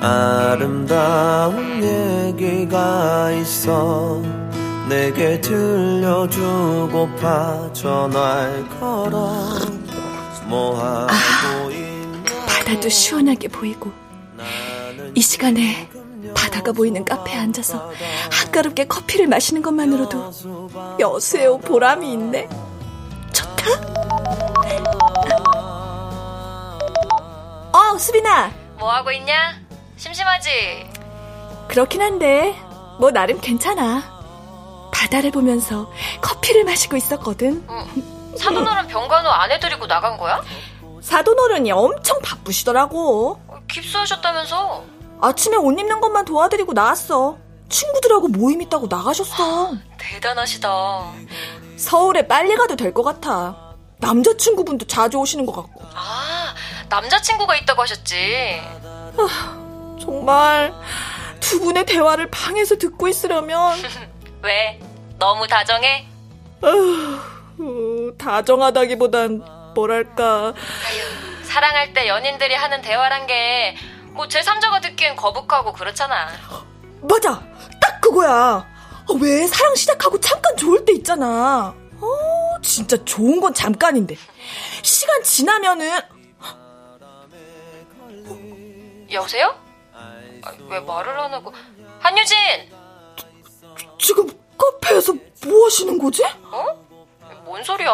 아름다운 0.00 1.82
얘기가 1.82 3.30
있어 3.32 4.22
내게 4.88 5.40
들려주고파 5.40 6.92
전화를 7.72 8.68
걸어 8.78 9.58
뭐 10.44 10.78
하고 10.78 11.70
있나 11.70 12.22
바다도 12.46 12.88
시원하게 12.88 13.48
보이고 13.48 13.90
이 15.14 15.20
시간에 15.20 15.88
바다가 16.34 16.72
보이는 16.72 17.04
카페에 17.04 17.34
앉아서 17.36 17.90
한가롭게 18.30 18.86
커피를 18.86 19.26
마시는 19.26 19.62
것만으로도 19.62 20.30
여수에 21.00 21.46
온 21.46 21.60
보람이 21.60 22.12
있네. 22.12 22.48
좋다. 23.32 23.66
어, 27.72 27.98
수빈아. 27.98 28.50
뭐 28.78 28.92
하고 28.92 29.10
있냐? 29.12 29.65
심심하지? 29.96 30.90
그렇긴 31.68 32.02
한데 32.02 32.54
뭐 32.98 33.10
나름 33.10 33.40
괜찮아. 33.40 34.16
바다를 34.92 35.30
보면서 35.30 35.90
커피를 36.20 36.64
마시고 36.64 36.96
있었거든. 36.96 37.66
사돈어른 38.38 38.86
병간호 38.88 39.28
안 39.30 39.50
해드리고 39.52 39.86
나간 39.86 40.16
거야? 40.16 40.40
사돈어른이 41.02 41.70
엄청 41.72 42.18
바쁘시더라고. 42.22 43.40
어, 43.46 43.58
깁스하셨다면서? 43.68 44.84
아침에 45.20 45.56
옷 45.56 45.78
입는 45.78 46.00
것만 46.00 46.24
도와드리고 46.24 46.72
나왔어. 46.72 47.38
친구들하고 47.68 48.28
모임 48.28 48.62
있다고 48.62 48.86
나가셨어. 48.88 49.72
대단하시다. 49.98 50.68
서울에 51.76 52.26
빨리 52.26 52.54
가도 52.56 52.76
될 52.76 52.92
것 52.94 53.02
같아. 53.02 53.74
남자친구분도 53.98 54.86
자주 54.86 55.18
오시는 55.18 55.46
것 55.46 55.52
같고. 55.54 55.82
아, 55.94 56.54
남자친구가 56.88 57.56
있다고 57.56 57.82
하셨지. 57.82 58.60
정말 60.00 60.72
두 61.40 61.60
분의 61.60 61.84
대화를 61.86 62.30
방에서 62.30 62.76
듣고 62.76 63.08
있으려면 63.08 63.76
왜? 64.42 64.78
너무 65.18 65.46
다정해? 65.46 66.06
어, 66.62 68.16
다정하다기보단 68.18 69.42
뭐랄까 69.74 70.52
사랑할 71.42 71.92
때 71.94 72.06
연인들이 72.08 72.54
하는 72.54 72.82
대화란 72.82 73.26
게 73.26 73.76
뭐 74.16 74.26
제3자가 74.28 74.80
듣기엔 74.80 75.14
거북하고 75.14 75.74
그렇잖아. 75.74 76.28
맞아 77.02 77.38
딱 77.82 78.00
그거야 78.00 78.66
어, 79.06 79.12
왜 79.20 79.46
사랑 79.46 79.74
시작하고 79.74 80.18
잠깐 80.20 80.56
좋을 80.56 80.86
때 80.86 80.94
있잖아 80.94 81.74
어 82.00 82.60
진짜 82.62 82.96
좋은 83.04 83.40
건 83.42 83.52
잠깐인데 83.52 84.16
시간 84.82 85.22
지나면은 85.22 86.00
여보세요? 89.12 89.54
아, 90.46 90.52
왜 90.68 90.78
말을 90.80 91.18
안 91.18 91.34
하고? 91.34 91.52
한유진! 91.98 92.36
지금 93.98 94.28
카페에서 94.56 95.12
뭐 95.44 95.64
하시는 95.66 95.98
거지? 95.98 96.24
어? 96.24 96.64
뭔 97.44 97.62
소리야? 97.64 97.90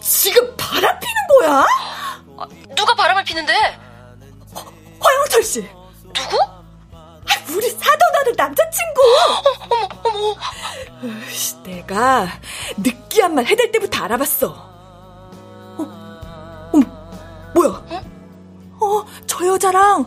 지금 0.00 0.56
바람 0.56 0.96
피는 1.00 1.14
거야? 1.40 1.66
아, 2.38 2.46
누가 2.76 2.94
바람을 2.94 3.24
피는데? 3.24 3.52
화영철 5.00 5.42
씨 5.42 5.68
누구? 6.14 6.38
아, 6.92 7.32
우리 7.50 7.68
사돈하는 7.70 8.32
남자친구 8.36 9.00
어머, 9.68 9.88
어머. 10.04 10.36
으이씨, 11.26 11.56
내가 11.64 12.28
느끼한 12.76 13.34
말 13.34 13.46
해댈 13.46 13.72
때부터 13.72 14.04
알아봤어. 14.04 14.46
어, 14.48 15.80
어머, 16.72 16.86
뭐야? 17.54 17.82
어, 18.78 19.04
저 19.26 19.46
여자랑 19.46 20.06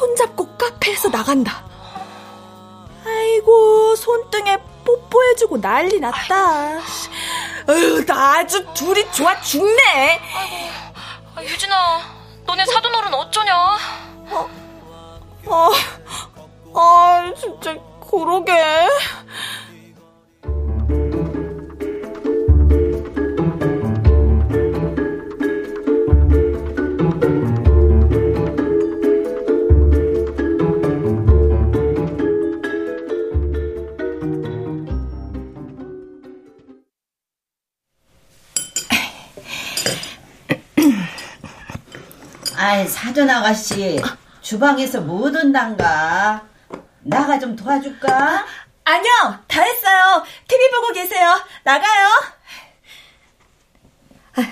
손잡고 0.00 0.56
카페에서 0.56 1.10
나간다. 1.10 1.62
아이고, 3.04 3.94
손등에 3.96 4.56
뽀뽀해주고 4.84 5.60
난리 5.60 6.00
났다. 6.00 6.78
어휴, 7.68 8.06
나 8.06 8.38
아주 8.38 8.64
둘이 8.72 9.04
좋아 9.12 9.38
죽네. 9.42 10.20
아, 11.34 11.42
유진아, 11.42 12.00
너네 12.46 12.64
사돈어른 12.64 13.12
어쩌냐? 13.12 13.54
아, 15.46 15.70
아, 16.74 17.32
진짜, 17.38 17.76
그러게. 18.10 18.52
사돈 43.20 43.28
아가씨. 43.28 44.00
주방에서 44.40 45.02
못 45.02 45.34
온단가. 45.36 46.42
나가 47.00 47.38
좀 47.38 47.54
도와줄까? 47.54 48.46
아니요, 48.84 49.12
다 49.46 49.60
했어요. 49.62 50.24
TV 50.48 50.70
보고 50.70 50.92
계세요. 50.94 51.38
나가요. 51.62 52.08
아, 54.36 54.42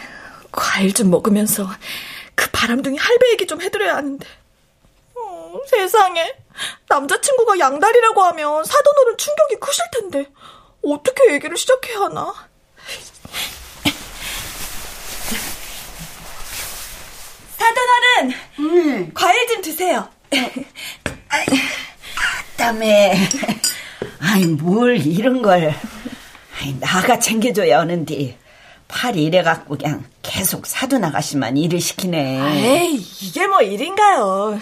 과일 0.52 0.92
좀 0.92 1.08
먹으면서 1.10 1.66
그 2.34 2.50
바람둥이 2.50 2.98
할배 2.98 3.30
얘기 3.30 3.46
좀 3.46 3.62
해드려야 3.62 3.96
하는데. 3.96 4.26
어, 5.14 5.60
세상에. 5.66 6.36
남자친구가 6.88 7.58
양다리라고 7.58 8.22
하면 8.22 8.64
사돈어른 8.64 9.16
충격이 9.16 9.56
크실 9.60 9.84
텐데. 9.92 10.30
어떻게 10.84 11.32
얘기를 11.32 11.56
시작해야 11.56 12.00
하나? 12.00 12.34
사돈 17.58 17.84
어른! 17.96 18.32
응. 18.60 19.10
과일 19.14 19.46
좀 19.48 19.62
드세요. 19.62 20.08
땀에. 22.56 23.14
아이, 24.20 24.46
뭘 24.46 24.96
이런 25.04 25.42
걸. 25.42 25.74
아이, 26.60 26.78
나가 26.80 27.18
챙겨줘야 27.18 27.80
하는데. 27.80 28.38
팔이 28.88 29.22
이래갖고 29.24 29.76
그냥 29.76 30.04
계속 30.22 30.66
사돈 30.66 31.04
아가씨만 31.04 31.56
일을 31.56 31.80
시키네. 31.80 32.40
에이, 32.54 32.94
이게 33.20 33.46
뭐 33.46 33.60
일인가요? 33.60 34.58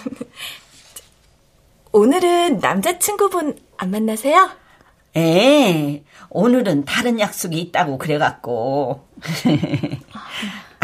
오늘은 1.92 2.59
남자친구분 2.59 3.59
안 3.76 3.90
만나세요? 3.90 4.50
에, 5.16 6.02
오늘은 6.28 6.85
다른 6.85 7.20
약속이 7.20 7.59
있다고 7.59 7.98
그래갖고. 7.98 9.06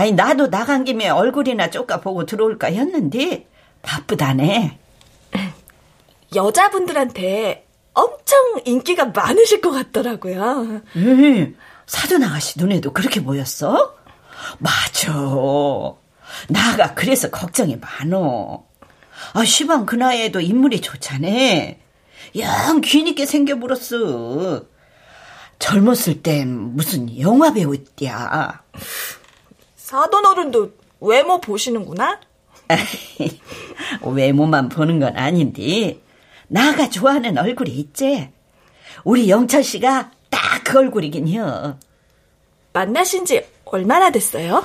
아니, 0.03 0.11
나도 0.11 0.51
나간 0.51 0.83
김에 0.83 1.09
얼굴이나 1.09 1.71
쪼까 1.71 2.01
보고 2.01 2.27
들어올까 2.27 2.67
했는데, 2.73 3.47
바쁘다네. 3.83 4.77
여자분들한테 6.35 7.69
엄청 7.93 8.63
인기가 8.65 9.05
많으실 9.05 9.61
것 9.61 9.71
같더라고요. 9.71 10.81
음, 10.97 11.57
사돈 11.87 12.25
아가씨 12.25 12.59
눈에도 12.59 12.93
그렇게 12.93 13.23
보였어? 13.23 13.95
맞아. 14.59 15.13
나가 16.49 16.95
그래서 16.95 17.31
걱정이 17.31 17.77
많어. 17.77 18.65
아, 19.35 19.45
시방 19.45 19.87
그 19.87 19.95
나이에도 19.95 20.41
인물이 20.41 20.81
좋잖아. 20.81 21.29
영 22.39 22.81
귀니께 22.81 23.25
생겨버렸어. 23.25 24.65
젊었을 25.61 26.23
땐 26.25 26.49
무슨 26.75 27.21
영화 27.21 27.53
배우야. 27.53 28.63
사돈 29.93 30.25
어른도 30.25 30.71
외모 31.01 31.39
보시는구나? 31.39 32.19
외모만 34.03 34.71
보는 34.71 35.01
건 35.01 35.15
아닌데, 35.19 36.01
나가 36.49 36.89
좋아하는 36.89 37.37
얼굴이 37.37 37.71
있지. 37.73 38.31
우리 39.05 39.29
영철 39.29 39.63
씨가 39.63 40.11
딱 40.31 40.65
그 40.65 40.79
얼굴이긴 40.79 41.29
해. 41.29 41.39
만나신 42.73 43.27
지 43.27 43.45
얼마나 43.67 44.09
됐어요? 44.11 44.65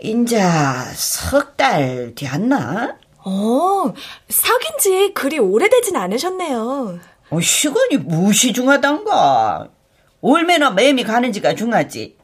인자 0.00 0.84
석달 0.94 2.14
뒤었나? 2.14 2.96
어, 3.18 3.92
사귄 4.30 4.78
지 4.78 5.12
그리 5.12 5.38
오래되진 5.38 5.94
않으셨네요. 5.96 7.00
어, 7.28 7.40
시간이 7.40 7.98
무시 7.98 8.54
중하단가. 8.54 9.68
얼마나 10.22 10.70
매미 10.70 11.04
가는지가 11.04 11.54
중하지. 11.54 12.23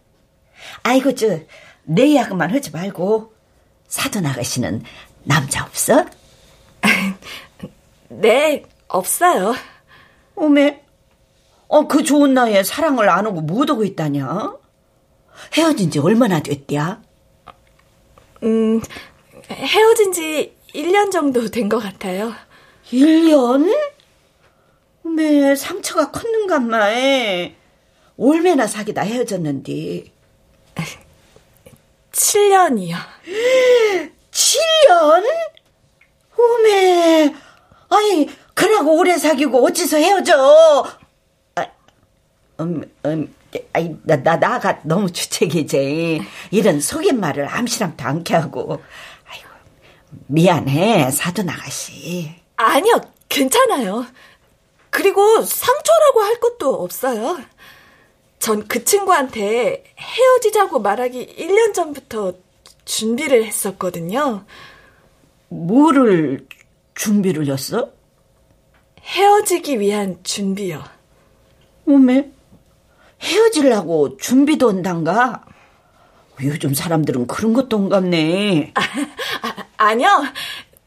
아이고, 0.82 1.14
저, 1.14 1.38
내 1.84 2.06
이야기만 2.06 2.50
하지 2.52 2.70
말고, 2.70 3.32
사돈 3.88 4.24
아가씨는 4.26 4.82
남자 5.24 5.64
없어? 5.64 6.06
네, 8.08 8.64
없어요. 8.88 9.54
어메, 10.36 10.82
어, 11.68 11.86
그 11.86 12.02
좋은 12.02 12.34
나이에 12.34 12.62
사랑을 12.62 13.08
안 13.08 13.26
하고 13.26 13.40
못 13.40 13.68
오고 13.70 13.84
있다냐? 13.84 14.54
헤어진 15.54 15.90
지 15.90 15.98
얼마나 15.98 16.40
됐대야? 16.40 17.00
음, 18.42 18.80
헤어진 19.50 20.12
지 20.12 20.56
1년 20.74 21.10
정도 21.10 21.48
된 21.48 21.68
것 21.68 21.78
같아요. 21.78 22.32
1년? 22.90 23.72
어메, 25.04 25.54
상처가 25.56 26.10
컸는간마에. 26.10 27.54
얼마나 28.18 28.66
사귀다 28.66 29.02
헤어졌는데. 29.02 30.12
7년이요. 32.12 32.96
7년? 34.30 35.24
어메, 36.38 37.34
아니, 37.90 38.30
그러고 38.54 38.96
오래 38.98 39.16
사귀고 39.18 39.64
어찌서 39.66 39.98
헤어져? 39.98 40.86
아, 41.54 41.66
음, 42.60 42.90
음, 43.04 43.34
아이, 43.72 43.94
나, 44.04 44.22
나, 44.22 44.38
나가 44.38 44.80
너무 44.84 45.10
주책이지. 45.12 46.22
이런 46.50 46.80
속임말을 46.80 47.48
암시랑도 47.48 48.04
않게 48.04 48.34
하고. 48.34 48.82
아이고, 49.28 49.48
미안해, 50.28 51.10
사돈 51.10 51.48
아가씨. 51.48 52.34
아니요, 52.56 53.00
괜찮아요. 53.28 54.06
그리고 54.90 55.42
상처라고 55.42 56.20
할 56.22 56.40
것도 56.40 56.74
없어요. 56.82 57.38
전 58.40 58.66
그 58.66 58.84
친구한테 58.84 59.84
헤어지자고 59.98 60.80
말하기 60.80 61.36
1년 61.38 61.72
전부터 61.74 62.34
준비를 62.84 63.44
했었거든요. 63.44 64.44
뭐를 65.48 66.46
준비를 66.94 67.46
했어? 67.48 67.90
헤어지기 69.02 69.78
위한 69.80 70.18
준비요. 70.22 70.82
어메, 71.86 72.30
헤어지려고 73.20 74.16
준비도 74.16 74.68
한단가? 74.70 75.44
요즘 76.42 76.72
사람들은 76.72 77.26
그런 77.26 77.52
것도 77.52 77.76
온갑네. 77.76 78.72
아, 78.74 78.80
아니요, 79.76 80.08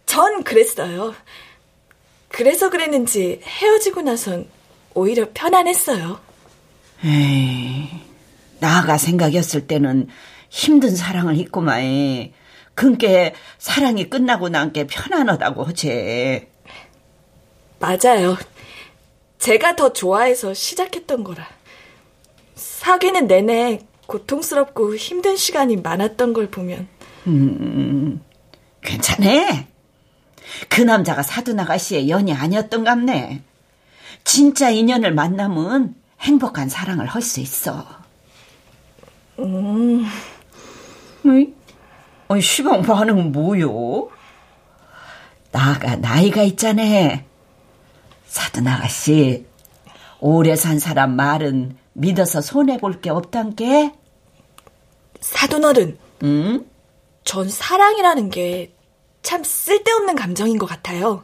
전 0.07 0.43
그랬어요. 0.43 1.13
그래서 2.29 2.69
그랬는지 2.71 3.41
헤어지고 3.43 4.01
나선 4.01 4.47
오히려 4.95 5.27
편안했어요. 5.33 6.19
에이, 7.03 7.89
나가 8.59 8.97
생각했을 8.97 9.67
때는 9.67 10.07
힘든 10.49 10.95
사랑을 10.95 11.37
했구만. 11.37 12.31
그게 12.75 13.33
사랑이 13.59 14.09
끝나고 14.09 14.49
난 14.49 14.71
게 14.73 14.87
편안하다고 14.87 15.63
하지. 15.63 16.47
맞아요. 17.79 18.37
제가 19.37 19.75
더 19.75 19.91
좋아해서 19.93 20.53
시작했던 20.53 21.23
거라. 21.23 21.45
사귀는 22.55 23.27
내내 23.27 23.81
고통스럽고 24.07 24.95
힘든 24.95 25.35
시간이 25.35 25.77
많았던 25.77 26.33
걸 26.33 26.47
보면. 26.49 26.87
음, 27.27 28.21
괜찮네. 28.81 29.67
그 30.69 30.81
남자가 30.81 31.23
사돈 31.23 31.59
아가씨의 31.59 32.09
연이 32.09 32.33
아니었던 32.33 32.83
갑네. 32.83 33.41
진짜 34.23 34.69
인연을 34.69 35.13
만나면 35.13 35.95
행복한 36.21 36.69
사랑을 36.69 37.06
할 37.08 37.21
수 37.21 37.39
있어. 37.39 37.86
음, 39.39 40.06
어이? 41.26 41.54
어이, 42.28 42.41
시방 42.41 42.82
반응은 42.84 43.32
뭐요? 43.32 44.10
나가 45.52 45.95
나이가 45.95 46.43
있잖아. 46.43 46.82
사돈 48.28 48.67
아가씨, 48.67 49.45
오래 50.19 50.56
산 50.56 50.80
사람 50.80 51.15
말은 51.15 51.78
믿어서 51.93 52.41
손해 52.41 52.78
볼 52.78 53.02
게 53.02 53.10
없단 53.10 53.56
게? 53.56 53.93
사돈 55.19 55.63
어른, 55.65 55.97
응? 56.23 56.65
전 57.23 57.49
사랑이라는 57.49 58.30
게 58.30 58.73
참 59.23 59.41
쓸데없는 59.41 60.15
감정인 60.15 60.58
것 60.58 60.65
같아요. 60.65 61.23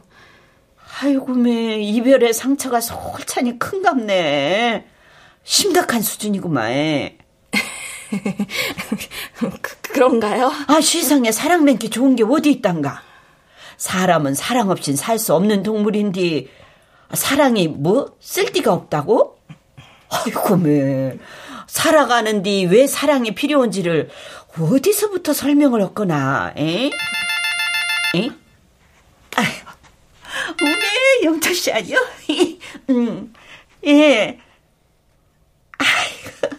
아이고, 1.02 1.32
매, 1.32 1.80
이별의 1.80 2.34
상처가 2.34 2.80
솔찬히 2.80 3.58
큰갑네. 3.58 4.86
심각한 5.44 6.02
수준이구만. 6.02 7.10
그, 9.38 9.76
그런가요? 9.92 10.52
아, 10.66 10.80
세상에 10.80 11.32
사랑 11.32 11.64
맺기 11.64 11.88
좋은 11.90 12.16
게 12.16 12.24
어디 12.24 12.50
있단가? 12.50 13.02
사람은 13.78 14.34
사랑 14.34 14.68
없인 14.70 14.94
살 14.96 15.18
수 15.18 15.34
없는 15.34 15.62
동물인데, 15.62 16.46
사랑이 17.14 17.68
뭐? 17.68 18.16
쓸데가 18.20 18.72
없다고? 18.74 19.38
아이고, 20.10 20.56
매. 20.56 21.16
살아가는데 21.66 22.64
왜 22.64 22.86
사랑이 22.86 23.34
필요한지를 23.34 24.10
어디서부터 24.58 25.32
설명을 25.32 25.80
했거나, 25.82 26.52
에? 26.58 26.90
에? 28.16 28.28
오메, 29.38 29.46
영철 31.24 31.54
씨 31.54 31.72
아니요? 31.72 31.96
음, 32.90 33.32
예. 33.86 34.38
아이고, 35.78 36.56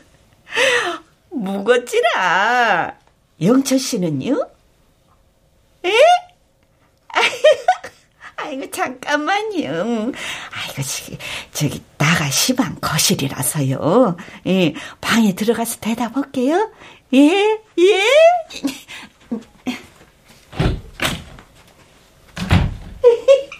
무겁지라. 1.32 2.98
영철 3.42 3.80
씨는요? 3.80 4.48
에? 5.86 5.92
아이고, 8.36 8.70
잠깐만요. 8.72 10.12
아이고, 10.52 10.82
저기, 10.84 11.18
저기, 11.54 11.84
나가 11.98 12.30
시방 12.30 12.76
거실이라서요. 12.82 14.18
예, 14.48 14.74
방에 15.00 15.34
들어가서 15.36 15.80
대답할게요. 15.80 16.72
예, 17.14 17.60
예. 17.80 18.04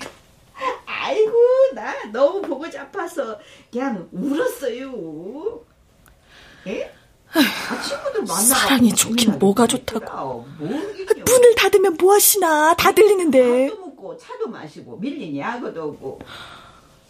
나 1.74 1.94
너무 2.12 2.42
보고 2.42 2.70
잡아서 2.70 3.40
그냥 3.72 4.08
울었어요. 4.12 5.62
예? 6.68 6.94
아, 7.34 7.82
친구들 7.82 8.22
만나 8.22 8.36
사랑이 8.56 8.94
좋긴 8.94 9.40
뭐가 9.40 9.66
좋다고. 9.68 10.46
문을 10.60 11.56
닫으면 11.56 11.96
뭐 11.98 12.14
하시나? 12.14 12.74
다 12.76 12.92
들리는데. 12.92 13.70
밥도 13.70 13.86
먹고 13.86 14.18
차도 14.18 14.48
마시고 14.50 14.98
밀린 14.98 15.38
야구도 15.38 15.90
오고. 15.90 16.20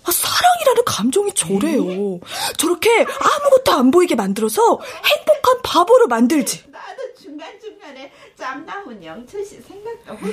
아, 0.03 0.11
사랑이라는 0.11 0.83
감정이 0.85 1.33
저래요. 1.33 2.19
저렇게 2.57 3.01
아무것도 3.01 3.71
안 3.71 3.91
보이게 3.91 4.15
만들어서 4.15 4.79
행복한 5.05 5.61
바보로 5.63 6.07
만들지. 6.07 6.63
나도 6.71 7.10
중간중간에 7.41 8.11
짬 8.37 8.65
나온 8.65 9.03
영철 9.03 9.43
씨 9.43 9.59
생각도 9.61 10.11
하고. 10.11 10.27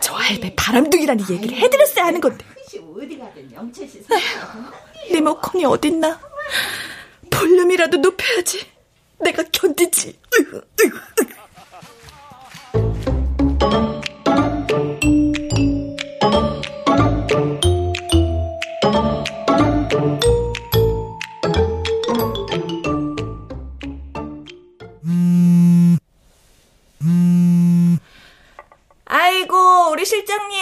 저 0.00 0.14
할배 0.14 0.54
바람둥이라는 0.54 1.24
얘기를 1.28 1.56
해드렸어야 1.56 2.06
하는 2.06 2.20
건데. 2.20 2.44
혹시 2.56 2.78
어디 2.78 3.18
가든 3.18 3.52
영철 3.52 3.88
씨 3.88 4.02
생각한다. 4.02 4.72
리모컨이 5.10 5.64
어딨나? 5.64 6.20
볼륨이라도 7.30 7.96
높여야지. 7.98 8.70
내가 9.18 9.42
견디지. 9.50 10.18
으이구, 10.38 10.56
으이구, 10.80 10.98
으이구. 11.20 11.41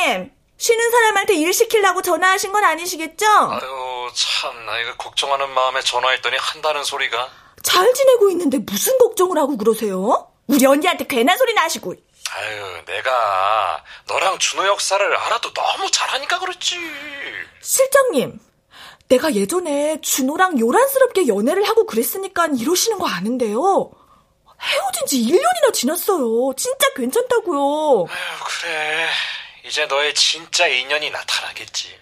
실장님. 0.00 0.32
쉬는 0.56 0.90
사람한테 0.90 1.34
일 1.34 1.52
시키려고 1.54 2.02
전화하신 2.02 2.52
건 2.52 2.64
아니시겠죠? 2.64 3.26
아유, 3.26 4.10
참, 4.14 4.66
나 4.66 4.78
이거 4.78 4.94
걱정하는 4.96 5.48
마음에 5.50 5.80
전화했더니 5.80 6.36
한다는 6.38 6.84
소리가. 6.84 7.28
잘 7.62 7.92
지내고 7.94 8.30
있는데 8.30 8.58
무슨 8.58 8.98
걱정을 8.98 9.38
하고 9.38 9.56
그러세요? 9.56 10.28
우리 10.46 10.66
언니한테 10.66 11.06
괜한 11.06 11.38
소리 11.38 11.54
나시고. 11.54 11.94
아유, 12.32 12.82
내가 12.86 13.82
너랑 14.06 14.38
준호 14.38 14.66
역사를 14.66 15.16
알아도 15.16 15.52
너무 15.52 15.90
잘하니까 15.90 16.38
그렇지. 16.38 16.76
실장님, 17.62 18.38
내가 19.08 19.34
예전에 19.34 20.00
준호랑 20.02 20.58
요란스럽게 20.60 21.26
연애를 21.26 21.64
하고 21.68 21.86
그랬으니까 21.86 22.46
이러시는 22.46 22.98
거 22.98 23.08
아는데요. 23.08 23.90
헤어진 24.60 25.06
지 25.06 25.22
1년이나 25.22 25.72
지났어요. 25.72 26.52
진짜 26.54 26.86
괜찮다고요. 26.94 28.06
아유, 28.10 28.38
그래. 28.44 29.08
이제 29.64 29.86
너의 29.86 30.14
진짜 30.14 30.66
인연이 30.66 31.10
나타나겠지. 31.10 31.98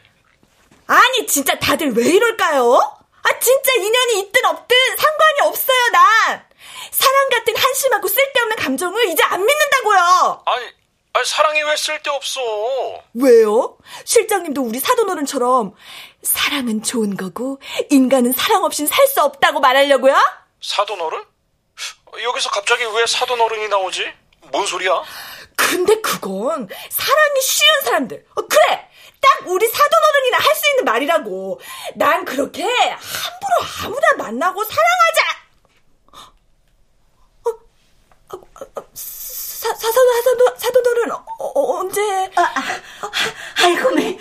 아니, 0.87 1.27
진짜 1.27 1.59
다들 1.59 1.92
왜 1.94 2.07
이럴까요? 2.07 2.75
아, 3.23 3.38
진짜 3.40 3.73
인연이 3.75 4.21
있든 4.21 4.44
없든 4.44 4.77
상관이 4.97 5.40
없어요, 5.42 5.88
난. 5.92 6.49
사랑 6.90 7.29
같은 7.31 7.57
한심하고 7.57 8.09
쓸데없는 8.09 8.57
감정을 8.57 9.09
이제 9.09 9.23
안 9.25 9.44
믿는다고요. 9.44 10.42
아니, 10.47 10.66
아니 11.12 11.27
사랑이 11.27 11.62
왜 11.62 11.77
쓸데없어? 11.77 12.40
왜요? 13.14 13.77
실장님도 14.05 14.62
우리 14.62 14.79
사돈어른처럼 14.81 15.75
사랑은 16.23 16.83
좋은 16.83 17.16
거고 17.16 17.61
인간은 17.90 18.33
사랑 18.33 18.64
없인 18.64 18.87
살 18.87 19.07
수 19.09 19.23
없다고 19.23 19.61
말하려고요? 19.61 20.14
사돈어른? 20.62 21.25
여기서 22.23 22.51
갑자기 22.51 22.85
왜 22.85 23.07
사돈어른이 23.07 23.68
나오지? 23.68 24.12
뭔 24.53 24.66
소리야? 24.66 25.03
근데 25.68 26.00
그건 26.00 26.68
사랑이 26.88 27.40
쉬운 27.42 27.81
사람들. 27.85 28.24
어, 28.35 28.42
그래! 28.46 28.88
딱 29.20 29.46
우리 29.48 29.66
사돈어른이나 29.68 30.38
할 30.38 30.54
수 30.54 30.62
있는 30.70 30.85
말이라고. 30.85 31.61
난 31.96 32.24
그렇게 32.24 32.62
함부로 32.62 33.54
아무나 33.85 34.12
만나고 34.16 34.64
사랑하지 34.64 35.20
않... 35.20 36.18
어, 37.44 37.50
어, 38.35 38.40
어, 38.76 38.83
사, 38.94 39.68
사, 39.74 39.92
사, 39.92 40.00
사돈, 40.24 40.59
사돈어른 40.59 41.12
어, 41.12 41.24
어, 41.38 41.78
언제... 41.78 42.00
아, 42.37 42.42
아, 42.42 42.62
아이고, 43.62 43.90
매. 43.90 44.18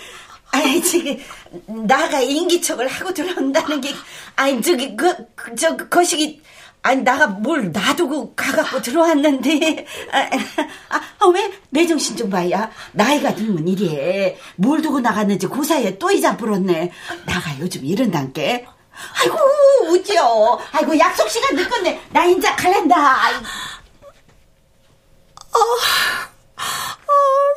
아이, 0.50 0.82
저기, 0.82 1.22
나가 1.66 2.20
인기척을 2.20 2.88
하고 2.88 3.12
들어온다는 3.12 3.80
게, 3.80 3.94
아니, 4.36 4.60
저기, 4.62 4.96
그, 4.96 5.14
그 5.34 5.54
저, 5.54 5.76
그 5.76 5.88
거시기, 5.88 6.42
아니, 6.88 7.02
나가 7.02 7.26
뭘 7.26 7.70
놔두고 7.70 8.34
가갖고 8.34 8.80
들어왔는데, 8.80 9.84
아, 10.10 10.18
아, 10.88 11.00
아, 11.18 11.26
왜? 11.26 11.52
매정신 11.68 12.16
좀 12.16 12.30
봐야. 12.30 12.70
나이가 12.92 13.34
들면 13.34 13.68
이래. 13.68 14.38
뭘 14.56 14.80
두고 14.80 15.00
나갔는지 15.00 15.48
그 15.48 15.62
사이에 15.62 15.98
또 15.98 16.10
이자 16.10 16.38
불었네. 16.38 16.90
나가 17.26 17.58
요즘 17.58 17.84
이런단께. 17.84 18.66
아이고, 19.20 19.38
우지요. 19.90 20.58
아이고, 20.72 20.98
약속 20.98 21.28
시간 21.28 21.56
늦었네. 21.56 22.06
나 22.08 22.24
인자 22.24 22.56
갈란다. 22.56 22.96
아, 22.96 23.42
아, 26.56 26.96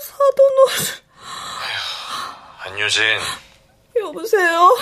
사돈어른. 0.01 1.01
안유진. 2.65 3.03
여보세요? 3.97 4.77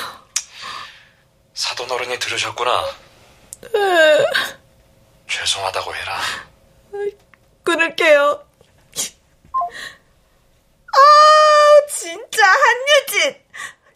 사돈 1.53 1.91
어른이 1.91 2.17
들으셨구나. 2.17 3.08
네. 3.61 4.25
죄송하다고 5.27 5.95
해라. 5.95 6.19
끊을게요. 7.63 8.45
아, 10.91 11.87
진짜 11.89 12.43
한유진 12.45 13.41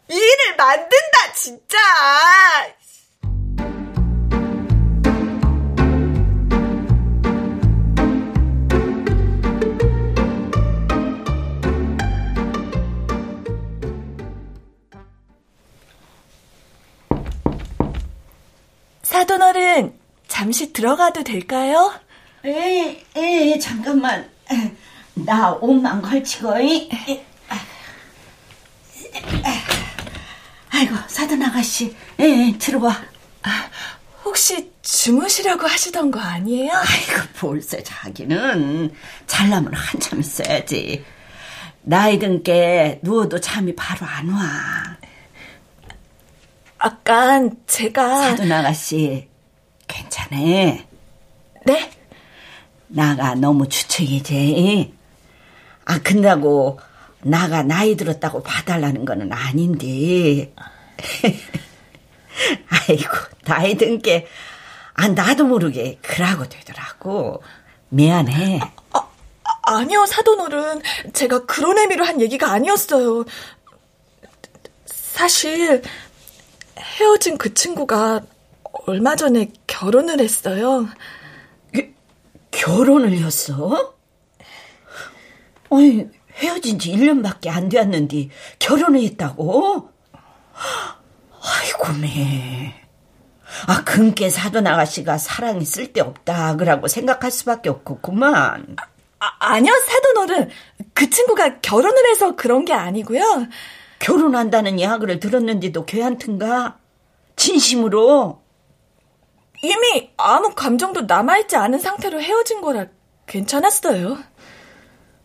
일을 0.08 0.56
만든다, 0.56 1.32
진짜. 1.34 1.78
잠시 20.54 20.72
들어가도 20.72 21.24
될까요? 21.24 21.92
에이, 22.44 23.04
에이, 23.16 23.58
잠깐만. 23.58 24.30
나 25.14 25.50
옷만 25.50 26.00
걸치고, 26.00 26.60
이. 26.60 26.88
아이고, 30.70 30.94
사돈 31.08 31.42
아가씨. 31.42 31.96
에, 32.20 32.56
들어와. 32.56 33.02
혹시 34.24 34.70
주무시려고 34.80 35.66
하시던 35.66 36.12
거 36.12 36.20
아니에요? 36.20 36.70
아이고, 36.72 37.22
볼세 37.36 37.82
자기는. 37.82 38.94
잘나면 39.26 39.74
한참 39.74 40.20
있어야지. 40.20 41.04
나이 41.82 42.20
든 42.20 42.44
게 42.44 43.00
누워도 43.02 43.40
잠이 43.40 43.74
바로 43.74 44.06
안 44.06 44.28
와. 44.28 44.40
아까 46.78 47.40
제가 47.66 48.30
사돈 48.36 48.52
아가씨 48.52 49.33
괜찮아. 49.94 50.36
네? 51.66 51.90
나가 52.88 53.34
너무 53.34 53.68
주책이지. 53.68 54.92
아 55.84 55.98
근다고 56.02 56.80
나가 57.22 57.62
나이 57.62 57.96
들었다고 57.96 58.42
봐달라는 58.42 59.04
거는 59.04 59.32
아닌데. 59.32 60.52
아이고 62.68 63.08
나이 63.44 63.76
든 63.76 63.98
게 64.00 64.26
아, 64.96 65.08
나도 65.08 65.44
모르게 65.44 65.98
그러고 66.02 66.48
되더라고. 66.48 67.42
미안해. 67.88 68.60
아, 68.92 69.08
아니요, 69.62 70.06
사돈어른. 70.06 70.82
제가 71.12 71.46
그런 71.46 71.78
의미로 71.78 72.04
한 72.04 72.20
얘기가 72.20 72.52
아니었어요. 72.52 73.24
사실 74.86 75.82
헤어진 76.78 77.38
그 77.38 77.54
친구가 77.54 78.20
얼마 78.86 79.16
전에 79.16 79.52
결혼을 79.66 80.20
했어요. 80.20 80.88
결혼을 82.50 83.12
했어? 83.12 83.94
아니, 85.70 86.06
헤어진 86.34 86.78
지 86.78 86.92
1년밖에 86.92 87.48
안 87.48 87.68
되었는데 87.68 88.28
결혼을 88.58 89.00
했다고? 89.02 89.90
아이고, 91.42 91.92
매. 92.00 92.74
아, 93.66 93.84
금께 93.84 94.30
사돈 94.30 94.66
아가씨가 94.66 95.18
사랑이 95.18 95.64
쓸데없다, 95.64 96.56
그라고 96.56 96.88
생각할 96.88 97.30
수밖에 97.30 97.70
없겠구만. 97.70 98.76
아, 99.20 99.26
아니요, 99.38 99.72
사돈 99.72 100.18
어른. 100.18 100.50
그 100.92 101.08
친구가 101.10 101.60
결혼을 101.60 102.10
해서 102.10 102.36
그런 102.36 102.64
게 102.64 102.72
아니고요. 102.72 103.46
결혼한다는 103.98 104.78
이야기를 104.78 105.20
들었는데도 105.20 105.86
걔한텐가? 105.86 106.78
진심으로? 107.36 108.43
이미 109.64 110.10
아무 110.18 110.54
감정도 110.54 111.02
남아있지 111.02 111.56
않은 111.56 111.78
상태로 111.78 112.20
헤어진 112.20 112.60
거라 112.60 112.86
괜찮았어요. 113.26 114.18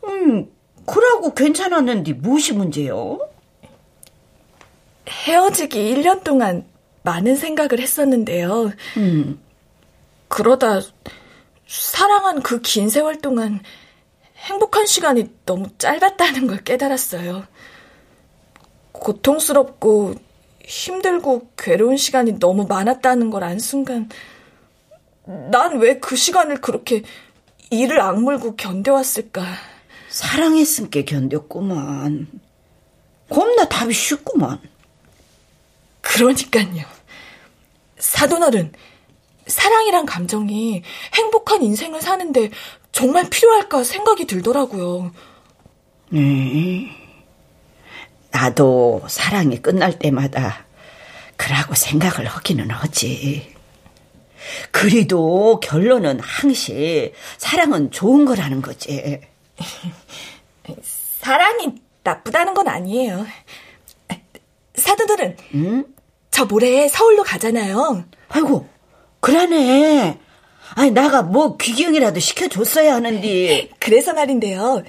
음, 0.05 0.49
그러고 0.85 1.33
괜찮았는데 1.33 2.13
무엇이 2.13 2.53
문제요? 2.53 3.19
헤어지기 5.09 5.77
1년 5.95 6.23
동안 6.23 6.65
많은 7.03 7.35
생각을 7.35 7.79
했었는데요. 7.79 8.71
음. 8.97 9.41
그러다 10.29 10.79
사랑한 11.67 12.41
그 12.41 12.61
긴 12.61 12.89
세월 12.89 13.19
동안 13.19 13.61
행복한 14.37 14.85
시간이 14.85 15.29
너무 15.45 15.67
짧았다는 15.77 16.47
걸 16.47 16.57
깨달았어요. 16.63 17.45
고통스럽고 18.93 20.15
힘들고 20.63 21.49
괴로운 21.57 21.97
시간이 21.97 22.39
너무 22.39 22.65
많았다는 22.67 23.31
걸 23.31 23.43
안 23.43 23.59
순간 23.59 24.07
난 25.29 25.77
왜 25.79 25.99
그 25.99 26.15
시간을 26.15 26.59
그렇게 26.59 27.03
이를 27.69 28.01
악물고 28.01 28.55
견뎌왔을까? 28.55 29.43
사랑했으니까 30.09 31.01
견뎠구만. 31.01 32.25
겁나 33.29 33.65
답이 33.69 33.93
쉽구만. 33.93 34.59
그러니까요. 36.01 36.83
사돈어른, 37.99 38.71
사랑이란 39.45 40.07
감정이 40.07 40.81
행복한 41.13 41.61
인생을 41.61 42.01
사는데 42.01 42.49
정말 42.91 43.29
필요할까 43.29 43.83
생각이 43.83 44.25
들더라고요. 44.25 45.11
네. 46.09 46.89
나도 48.31 49.03
사랑이 49.07 49.61
끝날 49.61 49.99
때마다 49.99 50.65
그라고 51.35 51.75
생각을 51.75 52.25
하기는 52.25 52.69
하지. 52.71 53.58
그래도 54.71 55.59
결론은 55.61 56.19
항시 56.19 57.13
사랑은 57.37 57.91
좋은 57.91 58.25
거라는 58.25 58.61
거지. 58.61 59.19
사랑이 61.19 61.75
나쁘다는 62.03 62.53
건 62.53 62.67
아니에요. 62.67 63.25
사돈들은 64.75 65.37
응? 65.55 65.85
저 66.31 66.45
모레 66.45 66.87
서울로 66.87 67.23
가잖아요. 67.23 68.05
아이고, 68.29 68.67
그러네. 69.19 70.19
아니, 70.75 70.91
나가 70.91 71.21
뭐 71.21 71.57
귀경이라도 71.57 72.19
시켜줬어야 72.19 72.95
하는데. 72.95 73.69
그래서 73.79 74.13
말인데요. 74.13 74.83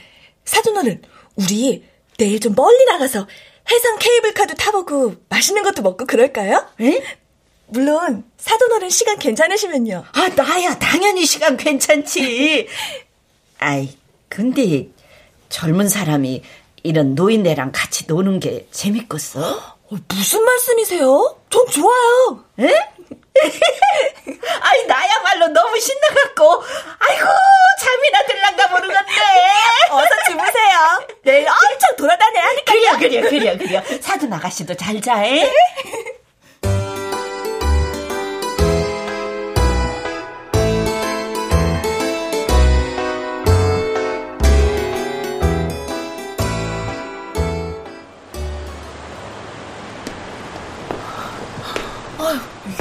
사돈어른, 0.44 1.02
우리 1.36 1.84
내일 2.18 2.38
좀 2.38 2.54
멀리 2.54 2.84
나가서 2.84 3.26
해상 3.70 3.98
케이블카도 3.98 4.54
타보고 4.54 5.14
맛있는 5.28 5.62
것도 5.62 5.82
먹고 5.82 6.06
그럴까요? 6.06 6.66
에? 6.80 7.02
물론 7.70 8.24
사돈어른 8.38 8.90
시간 8.90 9.18
괜찮으시면요. 9.18 10.04
아, 10.12 10.28
나야 10.34 10.78
당연히 10.78 11.24
시간 11.26 11.56
괜찮지. 11.56 12.68
아이, 13.58 13.96
근데 14.28 14.88
젊은 15.48 15.88
사람이 15.88 16.42
이런 16.82 17.14
노인네랑 17.14 17.72
같이 17.72 18.04
노는 18.06 18.40
게 18.40 18.66
재밌겠어? 18.70 19.40
어, 19.90 19.96
무슨 20.08 20.44
말씀이세요? 20.44 21.38
전 21.50 21.66
좋아요. 21.68 22.44
에? 22.60 22.68
아이, 24.60 24.86
나야말로 24.86 25.48
너무 25.48 25.78
신나갖고, 25.80 26.62
아이고, 26.98 27.26
잠이나 27.80 28.24
들란가 28.26 28.68
모르겠네. 28.68 29.00
어서 29.90 30.08
주무세요. 30.26 31.08
내일 31.22 31.48
엄청 31.48 31.96
돌아다녀야 31.96 32.44
하니까요. 32.46 32.98
그래, 32.98 33.20
그래, 33.20 33.56
그래, 33.56 33.82
그래. 33.82 34.00
사돈 34.00 34.32
아가씨도 34.32 34.74
잘 34.74 35.00
자, 35.00 35.24
에? 35.24 35.50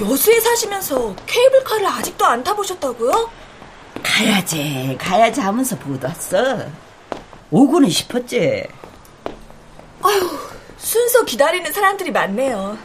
여수에 0.02 0.40
사시면서 0.40 1.16
케이블카를 1.26 1.86
아직도 1.88 2.26
안 2.26 2.44
타보셨다고요? 2.44 3.30
가야지, 4.02 4.98
가야지 5.00 5.42
하면서 5.42 5.76
못 5.86 6.04
왔어. 6.04 6.38
오고는 7.52 7.90
싶었지. 7.90 8.64
아휴, 10.02 10.30
순서 10.78 11.26
기다리는 11.26 11.72
사람들이 11.72 12.12
많네요. 12.12 12.78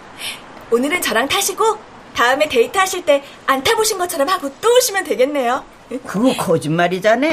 오늘은 0.70 1.00
저랑 1.02 1.28
타시고 1.28 1.78
다음에 2.14 2.48
데이트 2.48 2.76
하실 2.78 3.04
때 3.04 3.22
안 3.46 3.62
타보신 3.62 3.98
것처럼 3.98 4.28
하고 4.28 4.50
또 4.60 4.74
오시면 4.76 5.04
되겠네요. 5.04 5.64
그거 6.06 6.34
거짓말이잖아. 6.36 7.26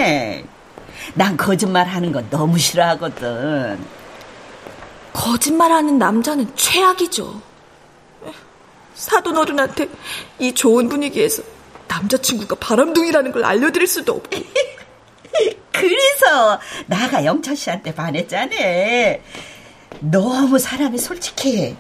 난 1.16 1.38
거짓말 1.38 1.88
하는 1.88 2.12
거 2.12 2.22
너무 2.30 2.58
싫어하거든. 2.60 3.80
거짓말 5.14 5.72
하는 5.72 5.98
남자는 5.98 6.56
최악이죠. 6.56 7.42
사돈 9.02 9.36
어른한테 9.36 9.90
이 10.38 10.54
좋은 10.54 10.88
분위기에서 10.88 11.42
남자친구가 11.88 12.58
바람둥이라는 12.60 13.32
걸 13.32 13.44
알려드릴 13.44 13.88
수도 13.88 14.14
없고. 14.14 14.30
그래서 15.74 16.60
나가 16.86 17.26
영철 17.26 17.56
씨한테 17.56 17.96
반했잖아. 17.96 18.52
너무 20.02 20.60
사람이 20.60 21.00
솔직해. 21.00 21.76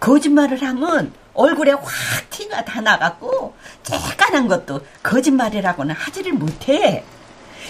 거짓말을 0.00 0.62
하면 0.62 1.12
얼굴에 1.34 1.72
확 1.72 1.84
티가 2.30 2.64
다 2.64 2.80
나갖고 2.80 3.54
쬐깐한 3.82 4.48
것도 4.48 4.80
거짓말이라고는 5.02 5.94
하지를 5.94 6.32
못해. 6.32 7.04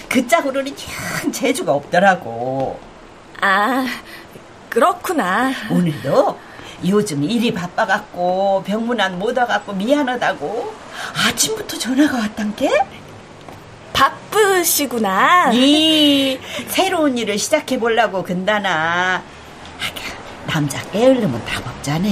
그 0.07 0.25
짝으로는 0.25 0.71
영 1.23 1.31
재주가 1.33 1.73
없더라고. 1.73 2.79
아, 3.41 3.85
그렇구나. 4.69 5.51
오늘도 5.69 6.39
요즘 6.87 7.23
일이 7.23 7.53
바빠갖고 7.53 8.63
병문안 8.65 9.17
못 9.17 9.37
와갖고 9.37 9.73
미안하다고 9.73 10.73
아침부터 11.27 11.77
전화가 11.77 12.17
왔단게? 12.19 12.69
바쁘시구나. 13.93 15.51
이 15.53 16.37
새로운 16.67 17.17
일을 17.17 17.37
시작해 17.37 17.79
보려고 17.79 18.23
근다나. 18.23 19.23
남자 20.47 20.81
깨으려면 20.91 21.43
답 21.45 21.65
없잖아. 21.67 22.07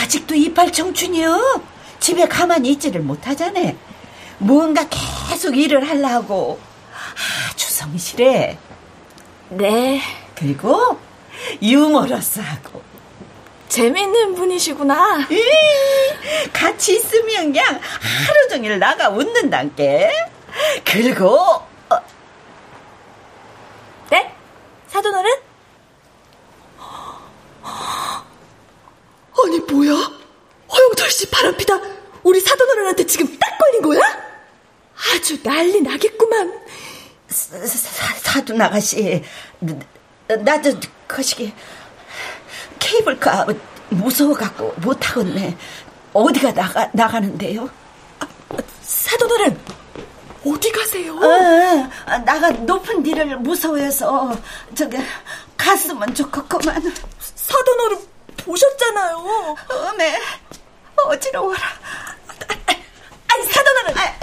아직도 0.00 0.34
이빨 0.34 0.72
청춘이요. 0.72 1.62
집에 2.00 2.26
가만히 2.26 2.70
있지를 2.72 3.02
못하잖아. 3.02 3.72
뭔가 4.38 4.86
계속 4.88 5.56
일을 5.56 5.88
하려고 5.88 6.58
아주 7.50 7.70
성실해. 7.70 8.58
네. 9.50 10.02
그리고 10.34 10.98
유머러스하고 11.62 12.82
재밌는 13.76 14.34
분이시구나. 14.34 15.28
에이, 15.30 16.50
같이 16.50 16.96
있으면 16.96 17.52
그냥 17.52 17.78
하루 18.26 18.48
종일 18.48 18.78
나가 18.78 19.10
웃는단께. 19.10 20.10
그리고 20.82 21.36
어. 21.36 21.96
네? 24.10 24.34
사돈어른? 24.86 25.30
아니 29.44 29.58
뭐야? 29.60 29.92
허영철 30.72 31.10
씨 31.10 31.30
바람피다 31.30 31.78
우리 32.22 32.40
사돈어른한테 32.40 33.04
지금 33.04 33.38
딱 33.38 33.58
걸린 33.58 33.82
거야? 33.82 34.00
아주 35.12 35.42
난리 35.42 35.82
나겠구만. 35.82 36.62
사, 37.28 37.58
사, 37.58 38.14
사돈 38.14 38.58
아가씨, 38.62 39.22
나도 40.28 40.80
거시기 41.06 41.52
케이블카 42.78 43.46
무서워갖고 43.90 44.74
못하겠네. 44.78 45.56
어디가 46.12 46.52
나가, 46.52 46.88
나가는데요? 46.92 47.68
사돈어른, 48.82 49.58
어디 50.46 50.70
가세요? 50.72 51.14
어, 51.16 52.18
나가 52.24 52.50
높은 52.50 53.02
뒤를 53.02 53.36
무서워해서 53.36 54.36
저기 54.74 54.96
갔으면 55.56 56.14
좋겠구만. 56.14 56.94
사돈어른 57.18 57.98
보셨잖아요. 58.38 59.56
어메, 59.68 60.20
어지러워라. 61.06 61.60
아니, 63.28 63.46
사돈어른, 63.52 63.98
아, 63.98 64.18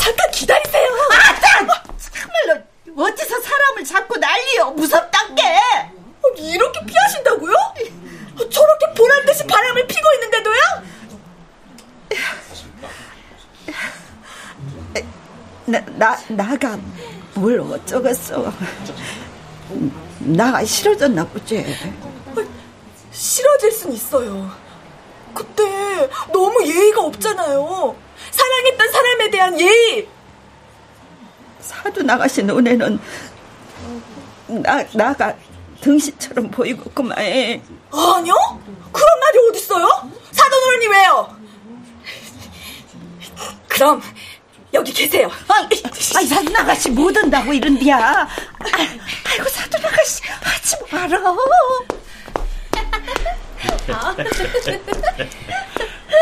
잠깐 0.00 0.30
기다리세요. 0.32 0.88
아따! 1.12 1.82
참말로 1.98 2.62
어디서 2.96 3.40
사람을 3.40 3.84
잡고 3.84 4.16
난리요. 4.16 4.70
무섭단게. 4.72 5.42
이렇게 6.36 6.84
피하신다고요? 6.86 7.54
저렇게 8.50 8.86
보란 8.96 9.24
듯이 9.26 9.44
바람을 9.46 9.86
피고 9.86 10.12
있는데도요? 10.14 10.60
나, 15.96 16.16
나, 16.38 16.44
나가 16.44 16.78
뭘 17.34 17.58
어쩌겠어. 17.58 18.52
나가 20.20 20.64
싫어졌나 20.64 21.26
보지. 21.26 21.66
싫어질 23.10 23.72
순 23.72 23.92
있어요. 23.92 24.48
그때 25.34 25.64
너무 26.32 26.64
예의가 26.64 27.02
없잖아요. 27.02 27.96
사랑했던 28.30 28.92
사람에 28.92 29.30
대한 29.30 29.60
예의. 29.60 30.08
사도 31.60 32.02
나가신 32.02 32.46
눈에는 32.46 33.00
나, 34.62 34.84
나가 34.94 35.34
등신처럼 35.80 36.52
보이겠구만. 36.52 37.18
아니요? 37.18 38.34
그런 38.92 39.20
말이 39.20 39.38
어딨어요? 39.50 39.88
사돈 40.30 40.64
어른이 40.68 40.86
왜요? 40.86 41.36
그럼 43.66 44.00
여기 44.78 44.92
계세요. 44.92 45.28
아이, 45.48 45.66
아이 46.14 46.26
사돈 46.26 46.54
아가씨 46.56 46.90
못 46.90 47.16
온다고 47.16 47.52
이런디야. 47.52 47.98
아 47.98 48.26
이고 49.34 49.48
사돈 49.48 49.84
아가씨 49.84 50.22
하지 50.40 50.76
마라. 50.92 51.18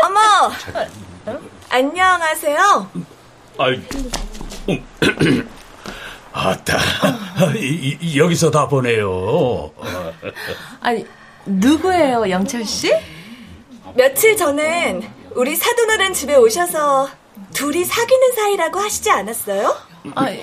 어머, 0.05 0.19
안녕하세요. 1.69 2.91
아이, 3.59 3.79
음. 4.69 4.87
아따, 6.33 6.77
여기서 8.15 8.49
다 8.49 8.67
보네요. 8.67 9.71
아니, 10.81 11.05
누구예요, 11.45 12.27
영철 12.29 12.65
씨? 12.65 12.91
며칠 13.93 14.35
전엔 14.35 15.13
우리 15.35 15.55
사돈어른 15.55 16.13
집에 16.13 16.35
오셔서 16.35 17.09
둘이 17.53 17.83
사귀는 17.85 18.33
사이라고 18.35 18.79
하시지 18.79 19.09
않았어요? 19.09 19.75
아니, 20.15 20.41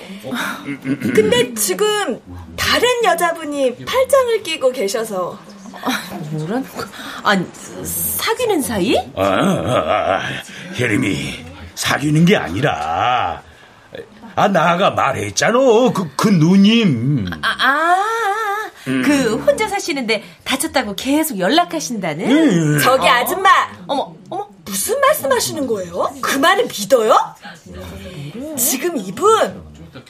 근데 1.13 1.53
지금 1.55 2.19
다른 2.55 2.87
여자분이 3.03 3.85
팔짱을 3.85 4.43
끼고 4.43 4.71
계셔서 4.71 5.39
뭐라는 6.31 6.63
거? 6.63 6.83
아니, 7.23 7.45
사귀는 7.83 8.61
사이? 8.61 8.95
아, 9.15 9.23
아, 9.23 10.17
아, 10.17 10.21
혜림이 10.75 11.45
사귀는 11.75 12.25
게 12.25 12.35
아니라 12.37 13.41
아 14.37 14.47
나가 14.49 14.91
말했잖아 14.91 15.57
그, 15.93 16.09
그 16.15 16.27
누님 16.27 17.29
아, 17.41 17.55
아, 17.59 18.69
그 18.83 19.35
혼자 19.37 19.67
사시는데 19.67 20.23
다쳤다고 20.43 20.95
계속 20.95 21.39
연락하신다는? 21.39 22.29
음. 22.31 22.79
저기 22.79 23.07
아줌마 23.07 23.49
어머, 23.87 24.13
어머, 24.29 24.44
무슨 24.75 24.99
말씀하시는 24.99 25.67
거예요? 25.67 26.13
그 26.21 26.37
말을 26.37 26.65
믿어요? 26.65 27.15
지금 28.57 28.97
이분 28.97 29.63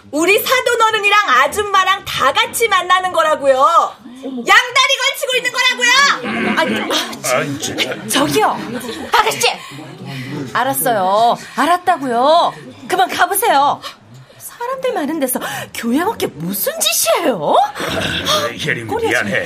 우리 0.09 0.39
사돈어른이랑 0.39 1.29
아줌마랑 1.29 2.03
다 2.03 2.33
같이 2.33 2.67
만나는 2.67 3.13
거라고요. 3.13 3.55
양다리 4.23 4.93
걸치고 5.03 5.35
있는 5.37 5.51
거라고요. 5.51 6.57
아니, 6.57 6.79
아. 6.81 8.07
저기요, 8.07 8.57
아가씨. 9.13 9.51
알았어요, 10.51 11.37
알았다고요. 11.55 12.53
그만 12.87 13.07
가보세요. 13.07 13.79
사람들 14.57 14.93
많은 14.93 15.19
데서 15.19 15.39
교양 15.73 16.07
없게 16.07 16.27
무슨 16.27 16.71
짓이에요? 16.79 17.55
아, 17.75 18.47
혜림이 18.51 18.95
미안해 19.05 19.45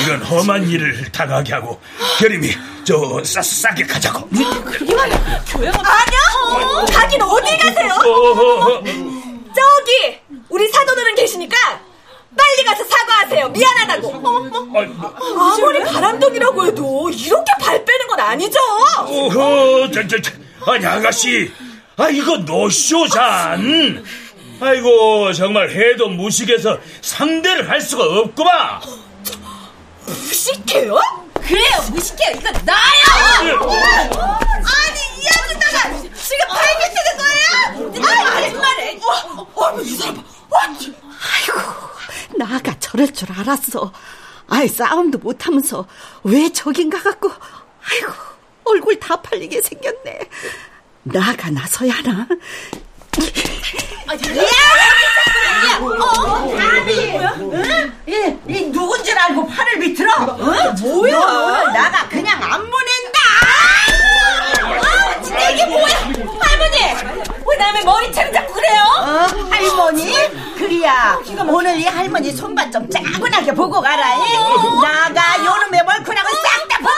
이건 0.00 0.22
험한 0.22 0.68
일을 0.68 1.10
당하게 1.12 1.54
하고 1.54 1.80
혜림이 2.20 2.50
저 2.84 3.22
싸, 3.24 3.40
싸게 3.42 3.84
가자고 3.84 4.28
그러기만 4.28 5.12
해. 5.12 5.16
교양 5.48 5.74
없. 5.74 5.82
아니요. 5.86 6.86
가긴 6.92 7.22
어디 7.22 7.56
가세요? 7.56 7.92
어, 8.04 8.08
어, 8.10 8.74
어. 8.78 8.82
저기 8.84 10.18
우리 10.48 10.68
사돈어른 10.68 11.14
계시니까 11.14 11.56
빨리 12.36 12.64
가서 12.66 12.84
사과하세요. 12.84 13.48
미안하다고. 13.50 14.08
아이, 14.76 14.86
뭐, 14.86 15.14
아무리 15.54 15.84
바람둥이라고 15.84 16.66
해도 16.66 17.10
이렇게 17.10 17.52
발 17.60 17.84
빼는 17.84 18.06
건 18.08 18.20
아니죠. 18.20 18.58
어허, 18.98 19.90
저, 19.92 20.06
저, 20.08 20.20
저, 20.20 20.32
아니, 20.72 20.84
아가씨. 20.84 21.52
아, 21.96 22.08
이거 22.08 22.36
노쇼잔. 22.38 24.04
아이고, 24.66 25.32
정말 25.32 25.70
해도 25.70 26.08
무식해서 26.08 26.78
상대를 27.02 27.68
할 27.68 27.80
수가 27.80 28.04
없구만. 28.04 28.80
무식해요? 30.06 30.98
그래요, 31.46 31.84
무식해요. 31.90 32.36
이거 32.38 32.50
나요. 32.64 33.60
아니 33.60 34.98
이 35.20 35.26
아줌마가 35.28 35.92
지금 36.14 36.46
발 36.48 36.58
밑에 36.78 36.96
는 37.04 37.08
거예요? 37.18 38.06
아 38.06 38.40
정말에. 38.50 38.98
아니 39.66 39.82
이 39.86 39.96
사람. 39.96 40.24
아이고 40.50 41.58
나가 42.38 42.74
저럴 42.78 43.12
줄 43.12 43.30
알았어. 43.32 43.92
아이 44.48 44.68
싸움도 44.68 45.18
못하면서 45.18 45.86
왜 46.22 46.50
저긴가 46.50 47.02
갖고 47.02 47.30
아이고 47.90 48.12
얼굴 48.64 48.98
다 48.98 49.20
팔리게 49.20 49.60
생겼네. 49.60 50.20
나가 51.02 51.50
나서야 51.50 51.92
하나. 51.92 52.26
이, 58.06 58.36
이 58.48 58.70
누군 58.70 59.02
줄 59.04 59.18
알고 59.18 59.46
팔을 59.48 59.78
비틀어? 59.78 60.12
어? 60.12 60.26
뭐야? 60.36 60.72
오늘 60.82 61.72
나가 61.72 62.08
그냥 62.08 62.42
안 62.42 62.60
보낸다. 62.70 63.20
아, 64.82 65.20
진짜 65.22 65.50
이게 65.50 65.64
뭐야? 65.66 65.96
할머니, 66.40 66.78
왜 67.46 67.56
남의 67.56 67.84
머리채를 67.84 68.32
잡고 68.32 68.52
그래요? 68.52 68.82
어? 69.00 69.26
할머니? 69.50 70.14
그리야 70.56 71.18
오늘 71.48 71.78
이 71.78 71.86
할머니 71.86 72.32
손발 72.32 72.70
좀 72.70 72.88
짜고나게 72.88 73.52
보고 73.52 73.80
가라 73.80 74.14
잉? 74.16 74.22
나가 74.82 75.38
요놈의 75.38 75.84
멀ኩ랑은 75.84 76.30
싹 76.30 76.68
다 76.68 76.78
보고 76.78 76.88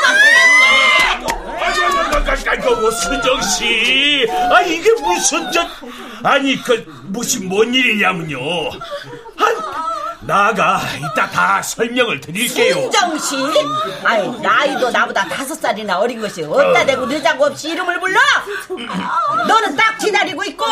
아이고, 2.49 2.77
뭐, 2.77 2.91
순정씨. 2.91 4.27
아, 4.53 4.61
이게 4.63 4.91
무슨, 5.01 5.51
저, 5.53 5.63
아니, 6.23 6.61
그, 6.63 6.85
무슨, 7.07 7.49
뭔 7.49 7.73
일이냐면요. 7.75 8.39
아, 9.39 9.45
나가, 10.21 10.81
이따 10.99 11.29
다 11.31 11.63
설명을 11.63 12.21
드릴게요. 12.21 12.75
순정씨? 12.91 13.37
아이 14.05 14.29
나이도 14.41 14.91
나보다 14.91 15.29
다섯 15.29 15.55
살이나 15.55 15.99
어린 15.99 16.21
것이 16.21 16.43
어디다 16.43 16.85
대고 16.85 17.07
늦자고 17.07 17.47
없이 17.47 17.69
이름을 17.71 18.01
불러? 18.01 18.19
너는 19.47 19.77
딱 19.77 19.99
기다리고 19.99 20.43
있고 20.45 20.65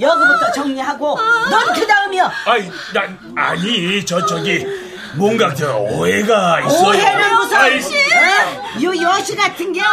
여기부터 0.00 0.50
정리하고 0.52 1.18
넌 1.50 1.72
그 1.74 1.86
다음이여 1.86 2.32
아이, 2.46 2.68
나, 2.92 3.02
아니, 3.36 4.04
저, 4.04 4.24
저기, 4.26 4.66
뭔가 5.14 5.54
저 5.54 5.76
오해가 5.76 6.60
있어요. 6.62 6.88
오해는 6.88 7.34
무슨 7.36 7.56
아이, 7.56 7.78
어? 7.78 8.82
요 8.82 9.02
여시 9.02 9.36
같은 9.36 9.72
게 9.72 9.82
아, 9.82 9.86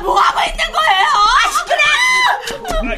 뭐 0.00 0.18
하고 0.20 0.40
있는 0.40 0.64
거예요? 0.72 1.06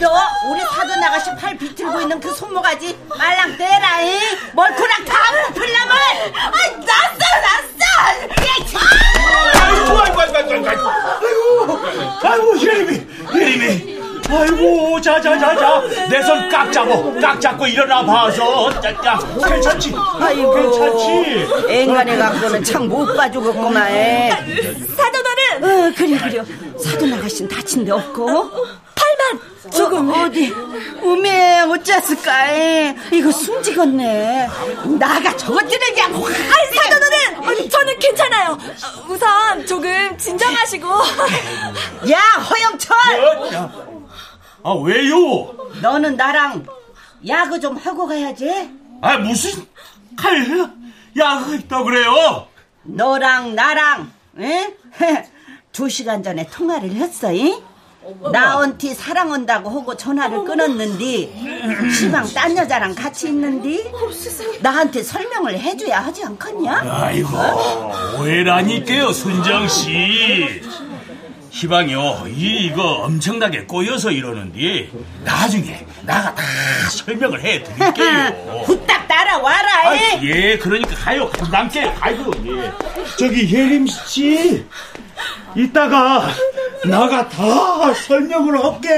너 0.00 0.10
우리 0.50 0.60
사돈 0.60 1.02
아가씨 1.02 1.30
팔 1.40 1.56
비틀고 1.56 2.00
있는 2.00 2.18
그 2.20 2.32
손모가지 2.34 2.98
말랑 3.16 3.56
떼라잉 3.56 4.18
멀ኩ랑 4.54 5.04
다 5.04 5.14
풀려면 5.54 5.92
아 6.34 6.50
났어 6.78 7.24
났어 7.42 7.74
아이고, 9.54 9.98
아이고, 10.00 10.20
아이고, 10.20 10.38
아이고, 10.38 10.68
아이고, 10.68 10.90
아이고, 12.22 12.52
아이고. 13.32 13.94
아이고, 14.26 15.00
자, 15.00 15.20
자, 15.20 15.38
자, 15.38 15.54
자. 15.54 15.80
내손깍 16.10 16.72
잡고, 16.72 17.20
깍 17.20 17.38
잡고 17.40 17.66
일어나 17.66 18.04
봐서. 18.04 18.70
자, 18.80 18.92
자, 19.02 19.18
괜찮지? 19.46 19.94
아이고 20.20 20.54
괜찮지? 20.54 21.46
앵간해 21.68 22.16
갖고는 22.16 22.64
참 22.64 22.88
못 22.88 23.14
봐주겠구만 23.16 23.90
사돈어른 24.96 25.64
어 25.64 25.92
그래 25.96 26.18
그래 26.18 26.42
사돈 26.84 27.12
아가씨는 27.14 27.48
다친 27.50 27.84
데 27.84 27.90
없고? 27.92 28.26
팔만! 28.94 29.72
조금 29.72 30.10
어, 30.10 30.30
디? 30.30 30.52
어메 31.02 31.60
어쩌었을까 31.62 32.48
이거 33.10 33.32
숨지겠네. 33.32 34.48
나가 34.98 35.36
저것들을 35.36 35.94
그냥 35.94 36.12
사돈어른 36.12 37.38
어, 37.38 37.68
저는 37.68 37.98
괜찮아요. 37.98 38.50
어, 38.52 39.04
우선 39.08 39.66
조금 39.66 40.16
진정하시고. 40.18 40.86
야 42.12 42.18
허영철! 42.48 42.96
아 44.62 44.72
왜요? 44.82 45.54
너는 45.80 46.16
나랑 46.16 46.66
야구 47.26 47.58
좀 47.58 47.76
하고 47.76 48.06
가야지. 48.06 48.70
아 49.00 49.16
무슨 49.18 49.66
칼 50.16 50.46
야가 51.18 51.54
있다 51.54 51.82
그래요? 51.82 52.46
너랑 52.82 53.54
나랑 53.54 54.12
응? 54.38 54.74
두 55.74 55.88
시간 55.88 56.22
전에 56.22 56.46
통화를 56.46 56.92
했어 56.94 57.32
잉? 57.32 57.60
나온티 58.32 58.94
사랑 58.94 59.30
온다고 59.32 59.70
하고 59.70 59.96
전화를 59.96 60.44
끊었는데 60.44 61.90
시방 61.90 62.32
딴 62.32 62.56
여자랑 62.56 62.94
같이 62.94 63.28
있는데 63.28 63.90
나한테 64.60 65.02
설명을 65.02 65.58
해줘야 65.58 66.00
하지 66.00 66.24
않겠냐? 66.24 66.84
아이고 66.86 67.28
오해라니까요 68.20 69.10
순정씨 69.10 70.62
희방이요 71.50 72.26
이 72.28 72.66
이거 72.66 72.82
엄청나게 73.04 73.64
꼬여서 73.64 74.12
이러는데 74.12 74.90
나중에 75.24 75.84
나가 76.02 76.34
다 76.34 76.42
설명을 76.90 77.42
해드릴게요 77.42 78.62
후딱 78.66 79.08
따라와라 79.08 79.88
아, 79.88 79.94
잉? 79.94 80.22
예 80.22 80.58
그러니까 80.58 80.94
가요 80.94 81.28
남게 81.50 81.94
가요 81.94 82.30
예. 82.46 82.72
저기 83.18 83.52
예림 83.52 83.86
씨 83.86 84.64
이따가 85.54 86.28
나가 86.84 87.28
다 87.28 87.94
설명을 87.94 88.62
할게. 88.62 88.88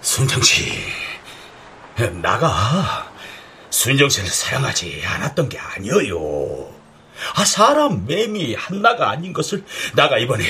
순정씨 0.00 0.72
나가 2.20 3.07
순정 3.78 4.08
씨를 4.08 4.28
사랑하지 4.28 5.04
않았던 5.06 5.48
게 5.48 5.56
아니에요. 5.56 6.18
아 7.36 7.44
사람 7.44 8.06
매미 8.06 8.56
한나가 8.56 9.08
아닌 9.08 9.32
것을 9.32 9.64
나가 9.94 10.18
이번에 10.18 10.42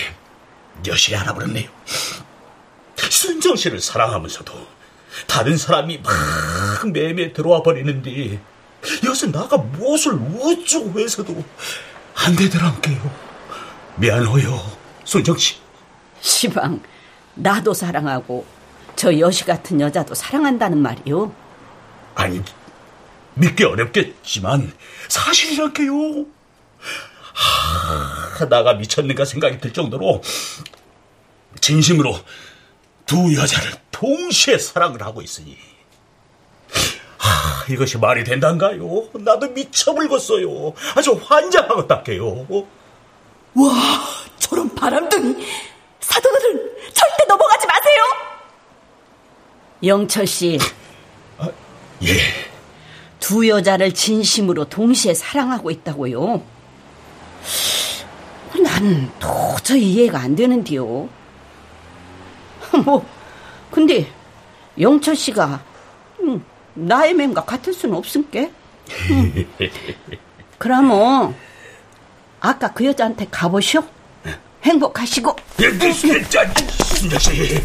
여실히 0.87 1.19
알아버렸네요. 1.19 1.69
순정 2.97 3.57
씨를 3.57 3.83
사랑하면서도 3.83 4.55
다른 5.27 5.59
사람이 5.59 5.99
막 5.99 6.91
매미에 6.91 7.35
들어와 7.35 7.63
버리는데 7.63 8.41
여기서 9.05 9.31
나가 9.31 9.59
무엇을 9.59 10.19
어쩌고 10.41 10.99
해서도 10.99 11.45
안 12.15 12.35
되더란게요. 12.35 13.15
미안해요 13.97 14.59
순정 15.05 15.37
씨. 15.37 15.57
시방 16.23 16.81
나도 17.35 17.75
사랑하고 17.75 18.47
저 18.97 19.19
여시 19.19 19.45
같은 19.45 19.83
여자도 19.83 20.15
사랑한다는 20.15 20.79
말이요? 20.79 21.31
아니 22.15 22.43
믿기 23.39 23.65
어렵겠지만 23.65 24.73
사실이랄게요. 25.09 26.27
하, 27.35 28.49
나가 28.49 28.75
미쳤는가 28.75 29.25
생각이 29.25 29.59
들 29.61 29.73
정도로 29.73 30.23
진심으로 31.61 32.19
두 33.07 33.35
여자를 33.37 33.73
동시에 33.91 34.59
사랑을 34.59 35.03
하고 35.03 35.23
있으니 35.23 35.57
하, 37.19 37.65
이것이 37.73 37.99
말이 37.99 38.25
된단가요? 38.25 39.09
나도 39.15 39.51
미쳐불겠어요. 39.51 40.73
아주 40.97 41.21
환장하겠다게요. 41.25 42.47
와 43.55 43.75
저런 44.39 44.75
바람둥이 44.75 45.47
사돈어른 46.01 46.77
절대 46.93 47.25
넘어가지 47.29 47.67
마세요 47.67 48.03
영철 49.85 50.27
씨 50.27 50.59
예, 52.03 52.48
두 53.21 53.49
여자를 53.49 53.93
진심으로 53.95 54.69
동시에 54.69 55.15
사랑하고 55.15 55.71
있다고요? 55.71 56.43
난 58.63 59.13
도저히 59.19 59.93
이해가 59.93 60.19
안 60.21 60.35
되는데요. 60.37 61.09
뭐, 62.85 63.07
근데 63.71 64.11
영철 64.81 65.17
씨가 65.17 65.63
음, 66.21 66.45
나의 66.75 67.15
맴과 67.15 67.45
같을 67.45 67.73
수는 67.73 67.97
없음께. 67.97 68.51
음. 69.11 69.55
그러면 70.59 71.35
아까 72.41 72.73
그 72.73 72.85
여자한테 72.85 73.27
가보쇼. 73.31 73.83
행복하시고. 74.63 75.37
예, 75.61 75.93
순자씨 75.93 77.65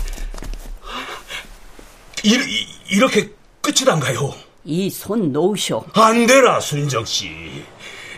이렇게 2.90 3.30
끝이란가요? 3.62 4.34
이 4.66 4.90
손 4.90 5.32
놓으쇼. 5.32 5.86
안 5.94 6.26
되라, 6.26 6.60
순정 6.60 7.06
씨. 7.06 7.64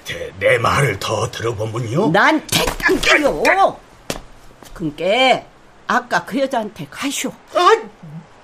내, 0.05 0.31
내 0.39 0.57
말을 0.59 0.99
더 0.99 1.29
들어보면요. 1.31 2.11
난 2.11 2.45
택당겨요. 2.47 3.79
그니까 4.73 5.43
아까 5.87 6.23
그 6.25 6.39
여자한테 6.39 6.85
가쇼. 6.91 7.31
아, 7.55 7.81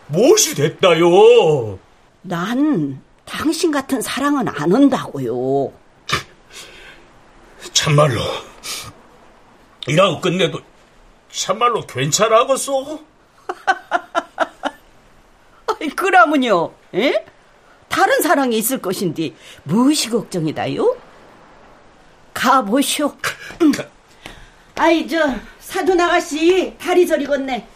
무엇이 0.07 0.55
됐다요? 0.55 1.77
난 2.23 3.01
당신 3.25 3.71
같은 3.71 4.01
사랑은 4.01 4.47
안 4.47 4.73
한다고요. 4.73 5.71
참말로 7.73 8.19
일하고 9.87 10.19
끝내도 10.21 10.59
참말로 11.31 11.85
괜찮아겠소? 11.85 12.99
아이, 15.79 15.89
그러면요, 15.89 16.71
에? 16.95 17.25
다른 17.91 18.21
사랑이 18.21 18.57
있을 18.57 18.81
것인데 18.81 19.33
무엇이 19.63 20.09
걱정이다요? 20.09 20.95
가보쇼. 22.33 23.13
아이 24.75 25.07
저 25.07 25.35
사돈 25.59 25.99
아가씨 25.99 26.73
다리 26.79 27.05
저리겠네. 27.05 27.67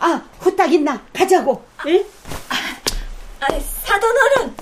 아 0.00 0.22
후딱 0.40 0.72
있나 0.72 1.00
가자고. 1.12 1.64
에? 1.86 2.04
아이, 3.40 3.60
사돈 3.60 4.10
어른 4.10 4.54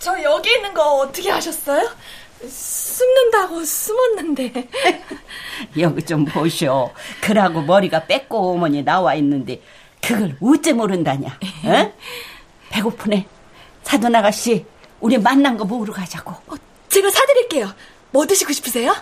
저 0.00 0.20
여기 0.22 0.52
있는 0.54 0.74
거 0.74 0.82
어떻게 0.96 1.30
하셨어요? 1.30 1.88
숨는다고 2.46 3.64
숨었는데 3.64 4.68
여기 5.78 6.02
좀 6.02 6.24
보쇼. 6.24 6.90
그러고 7.20 7.62
머리가 7.62 8.04
빼고 8.06 8.52
어머니 8.54 8.82
나와 8.82 9.14
있는데 9.14 9.62
그걸 10.02 10.36
어째 10.42 10.72
모른다냐? 10.72 11.38
에? 11.66 11.92
배고프네. 12.70 13.28
사돈 13.86 14.14
아가씨 14.16 14.66
우리 15.00 15.16
만난 15.16 15.56
거 15.56 15.64
먹으러 15.64 15.92
가자고. 15.92 16.32
어, 16.32 16.56
제가 16.88 17.08
사드릴게요 17.08 17.72
뭐 18.10 18.26
드시고 18.26 18.52
싶으세요? 18.52 18.94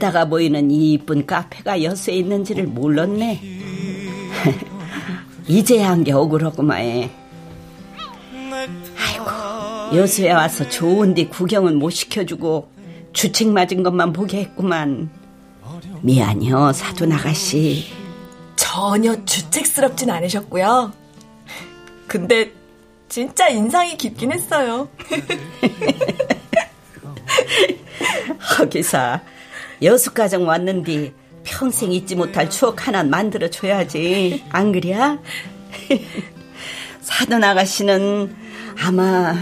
바다가 0.00 0.24
보이는 0.24 0.70
이 0.70 0.94
이쁜 0.94 1.26
카페가 1.26 1.82
여수에 1.82 2.14
있는지를 2.14 2.64
몰랐네. 2.64 3.38
이제야 5.46 5.90
한 5.90 6.02
게 6.04 6.12
억울하구만. 6.12 7.10
아이고, 8.98 9.96
여수에 9.96 10.32
와서 10.32 10.66
좋은데 10.70 11.26
구경은 11.26 11.78
못 11.78 11.90
시켜주고 11.90 12.70
주책 13.12 13.48
맞은 13.50 13.82
것만 13.82 14.14
보게 14.14 14.38
했구만. 14.38 15.10
미안해요, 16.00 16.72
사돈 16.72 17.12
아가씨. 17.12 17.84
전혀 18.56 19.22
주책스럽진 19.24 20.10
않으셨고요 20.10 20.92
근데 22.06 22.52
진짜 23.08 23.48
인상이 23.48 23.96
깊긴 23.96 24.30
했어요 24.32 24.88
거기서 28.56 29.18
여수 29.82 30.12
가정 30.12 30.46
왔는데 30.46 31.14
평생 31.42 31.92
잊지 31.92 32.16
못할 32.16 32.50
추억 32.50 32.86
하나 32.86 33.02
만들어 33.02 33.48
줘야지. 33.48 34.44
안 34.50 34.72
그래야? 34.72 35.18
사돈 37.00 37.42
아가씨는 37.42 38.36
아마 38.82 39.34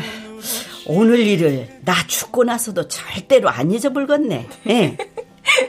오늘 0.86 1.18
일을 1.20 1.80
나 1.84 1.94
죽고 2.06 2.44
나서도 2.44 2.88
절대로 2.88 3.48
안 3.48 3.70
잊어불겠네. 3.70 4.48
예. 4.68 4.96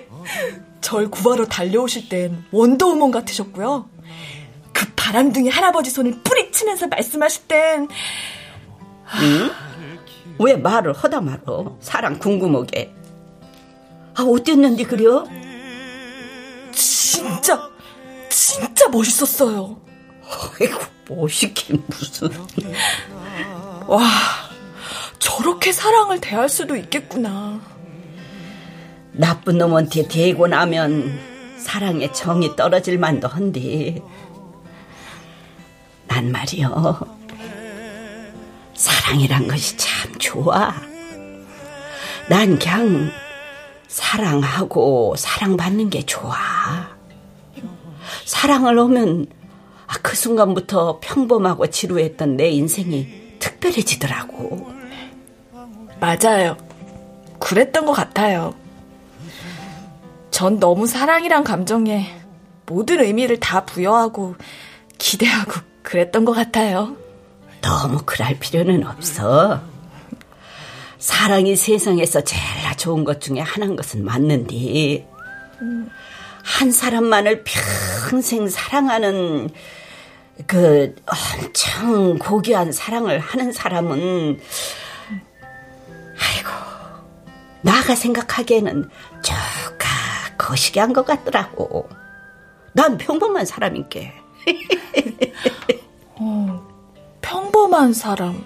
절 0.81 1.09
구하러 1.09 1.45
달려오실 1.45 2.09
땐 2.09 2.43
원더우먼 2.51 3.11
같으셨고요. 3.11 3.89
그 4.71 4.85
바람둥이 4.95 5.49
할아버지 5.49 5.89
손을 5.89 6.21
뿌리치면서 6.23 6.87
말씀하실 6.87 7.47
땐 7.47 7.87
응? 9.21 9.51
왜 10.39 10.55
말을 10.55 10.93
허다 10.93 11.21
말어? 11.21 11.77
사랑 11.81 12.17
궁금하게. 12.17 12.98
아, 14.19 14.23
어땠는데 14.23 14.83
그려? 14.83 15.25
진짜 16.73 17.69
진짜 18.27 18.89
멋있었어요. 18.89 19.79
아이고, 20.59 20.79
멋있긴 21.07 21.81
무슨. 21.87 22.29
와, 23.87 24.05
저렇게 25.19 25.71
사랑을 25.71 26.19
대할 26.19 26.49
수도 26.49 26.75
있겠구나. 26.75 27.61
나쁜 29.13 29.57
놈한테 29.57 30.09
대고 30.09 30.47
나면 30.47 31.57
사랑의 31.57 32.13
정이 32.13 32.57
떨어질 32.57 32.97
만도 32.99 33.29
한데. 33.29 34.01
난 36.07 36.29
말이요. 36.29 37.17
사랑이란 38.73 39.47
것이 39.47 39.77
참 39.77 40.13
좋아. 40.19 40.73
난 42.27 42.59
그냥 42.59 43.11
사랑하고 43.99 45.15
사랑받는 45.17 45.89
게 45.89 46.05
좋아. 46.05 46.33
사랑을 48.23 48.77
오면 48.79 49.27
아, 49.87 49.93
그 50.01 50.15
순간부터 50.15 50.99
평범하고 51.01 51.67
지루했던 51.67 52.37
내 52.37 52.49
인생이 52.49 53.37
특별해지더라고. 53.39 54.71
맞아요. 55.99 56.55
그랬던 57.39 57.85
것 57.85 57.91
같아요. 57.91 58.55
전 60.31 60.59
너무 60.59 60.87
사랑이란 60.87 61.43
감정에 61.43 62.09
모든 62.67 63.01
의미를 63.01 63.37
다 63.39 63.65
부여하고 63.65 64.35
기대하고 64.97 65.51
그랬던 65.83 66.23
것 66.23 66.31
같아요. 66.31 66.95
너무 67.61 67.99
그럴 68.05 68.39
필요는 68.39 68.87
없어. 68.87 69.61
사랑이 70.99 71.55
세상에서 71.55 72.21
제일 72.21 72.41
좋은 72.79 73.03
것 73.03 73.21
중에 73.21 73.39
하나인 73.39 73.75
것은 73.75 74.03
맞는데, 74.03 75.07
한 76.43 76.71
사람만을 76.71 77.43
평생 77.43 78.47
사랑하는 78.47 79.49
그 80.47 80.95
엄청 81.05 82.17
고귀한 82.17 82.71
사랑을 82.71 83.19
하는 83.19 83.51
사람은, 83.51 84.39
아이고, 86.17 86.49
나가 87.61 87.93
생각하기에는 87.93 88.89
조금 89.21 89.79
거시기한 90.39 90.93
것 90.93 91.05
같더라고. 91.05 91.87
난 92.73 92.97
평범한 92.97 93.45
사람인게. 93.45 94.13
어, 96.15 96.67
평범한 97.21 97.93
사람. 97.93 98.43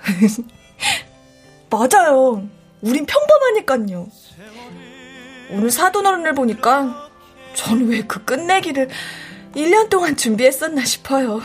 맞아요. 1.70 2.48
우린 2.82 3.06
평범하니까요. 3.06 4.08
오늘 5.50 5.70
사돈어른을 5.70 6.34
보니까 6.34 7.08
전 7.54 7.88
왜 7.90 8.02
그 8.06 8.24
끝내기를 8.24 8.88
1년 9.54 9.90
동안 9.90 10.16
준비했었나 10.16 10.84
싶어요. 10.84 11.40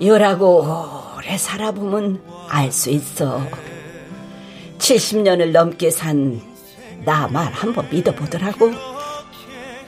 열하고 0.00 1.14
오래 1.16 1.36
살아보면 1.38 2.22
알 2.48 2.70
수 2.70 2.90
있어. 2.90 3.46
70년을 4.78 5.50
넘게 5.52 5.90
산 5.90 6.40
나 7.04 7.26
말 7.26 7.52
한번 7.52 7.88
믿어보더라고. 7.90 8.70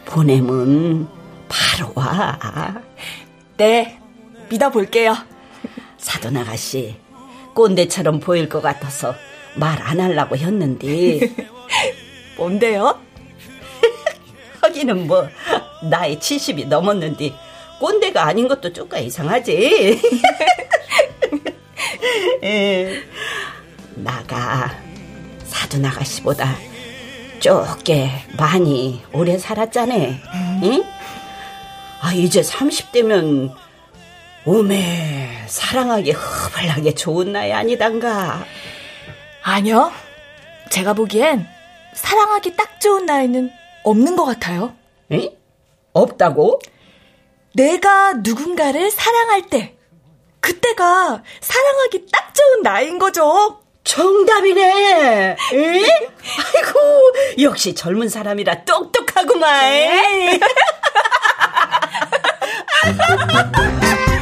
보내면 0.05 1.09
바로 1.49 1.93
와. 1.95 2.83
네, 3.57 4.01
믿어볼게요. 4.49 5.15
사돈 5.97 6.37
아가씨, 6.37 6.97
꼰대처럼 7.55 8.19
보일 8.19 8.49
것 8.49 8.61
같아서 8.61 9.15
말 9.57 9.81
안 9.83 10.01
하려고 10.01 10.37
했는데. 10.37 11.21
뭔데요? 12.37 12.99
하기는 14.61 15.07
뭐, 15.07 15.29
나이 15.89 16.19
70이 16.19 16.67
넘었는데, 16.69 17.33
꼰대가 17.81 18.25
아닌 18.27 18.49
것도 18.49 18.73
조금 18.73 18.99
이상하지. 18.99 20.01
에, 22.43 23.03
나가 23.95 24.75
사돈 25.45 25.85
아가씨보다 25.85 26.57
쪼게 27.41 28.11
많이 28.37 29.03
오래 29.13 29.37
살았잖아. 29.39 29.95
응? 29.95 30.85
아, 32.01 32.13
이제 32.13 32.41
30대면 32.41 33.55
오메 34.47 35.45
사랑하기 35.47 36.13
허벌나게 36.13 36.95
좋은 36.95 37.33
나이 37.33 37.53
아니단가. 37.53 38.45
아니요. 39.45 39.93
제가 40.71 40.95
보기엔 40.95 41.47
사랑하기 41.93 42.57
딱 42.57 42.81
좋은 42.81 43.05
나이는 43.05 43.51
없는 43.85 44.17
것 44.17 44.25
같아요. 44.25 44.75
응? 45.13 45.29
없다고? 45.93 46.61
내가 47.53 48.15
누군가를 48.15 48.91
사랑할 48.91 49.43
때, 49.49 49.77
그때가 50.41 51.23
사랑하기 51.41 52.07
딱 52.11 52.35
좋은 52.35 52.63
나이인 52.63 52.99
거죠. 52.99 53.61
정답이네. 53.85 55.37
응? 55.53 55.85
아이고, 55.85 57.43
역시 57.43 57.75
젊은 57.75 58.09
사람이라 58.09 58.65
똑똑하구만. 58.65 59.61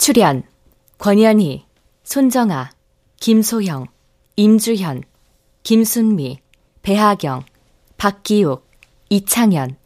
출연 0.00 0.44
권현희, 0.96 1.66
손정아, 2.04 2.70
김소영, 3.20 3.86
임주현, 4.34 5.02
김순미, 5.62 6.40
배하경, 6.80 7.44
박기욱, 7.98 8.66
이창현, 9.10 9.76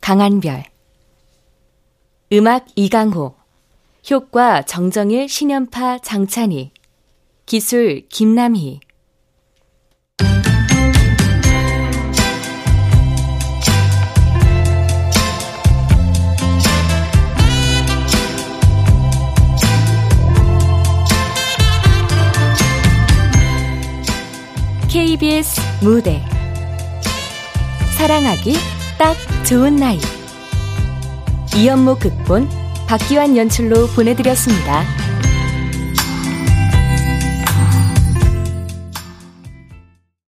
강한별. 0.00 0.62
음악 2.32 2.66
이강호. 2.76 3.34
효과 4.12 4.62
정정일, 4.62 5.28
신연파, 5.28 5.98
장찬희. 5.98 6.70
기술 7.44 8.06
김남희 8.08 8.78
KBS 25.24 25.58
무대 25.80 26.22
사랑하기 27.96 28.54
딱 28.98 29.16
좋은 29.46 29.76
나이 29.76 29.98
이연모 31.56 31.94
극본 31.96 32.46
박기환 32.86 33.34
연출로 33.34 33.86
보내드렸습니다. 33.88 35.03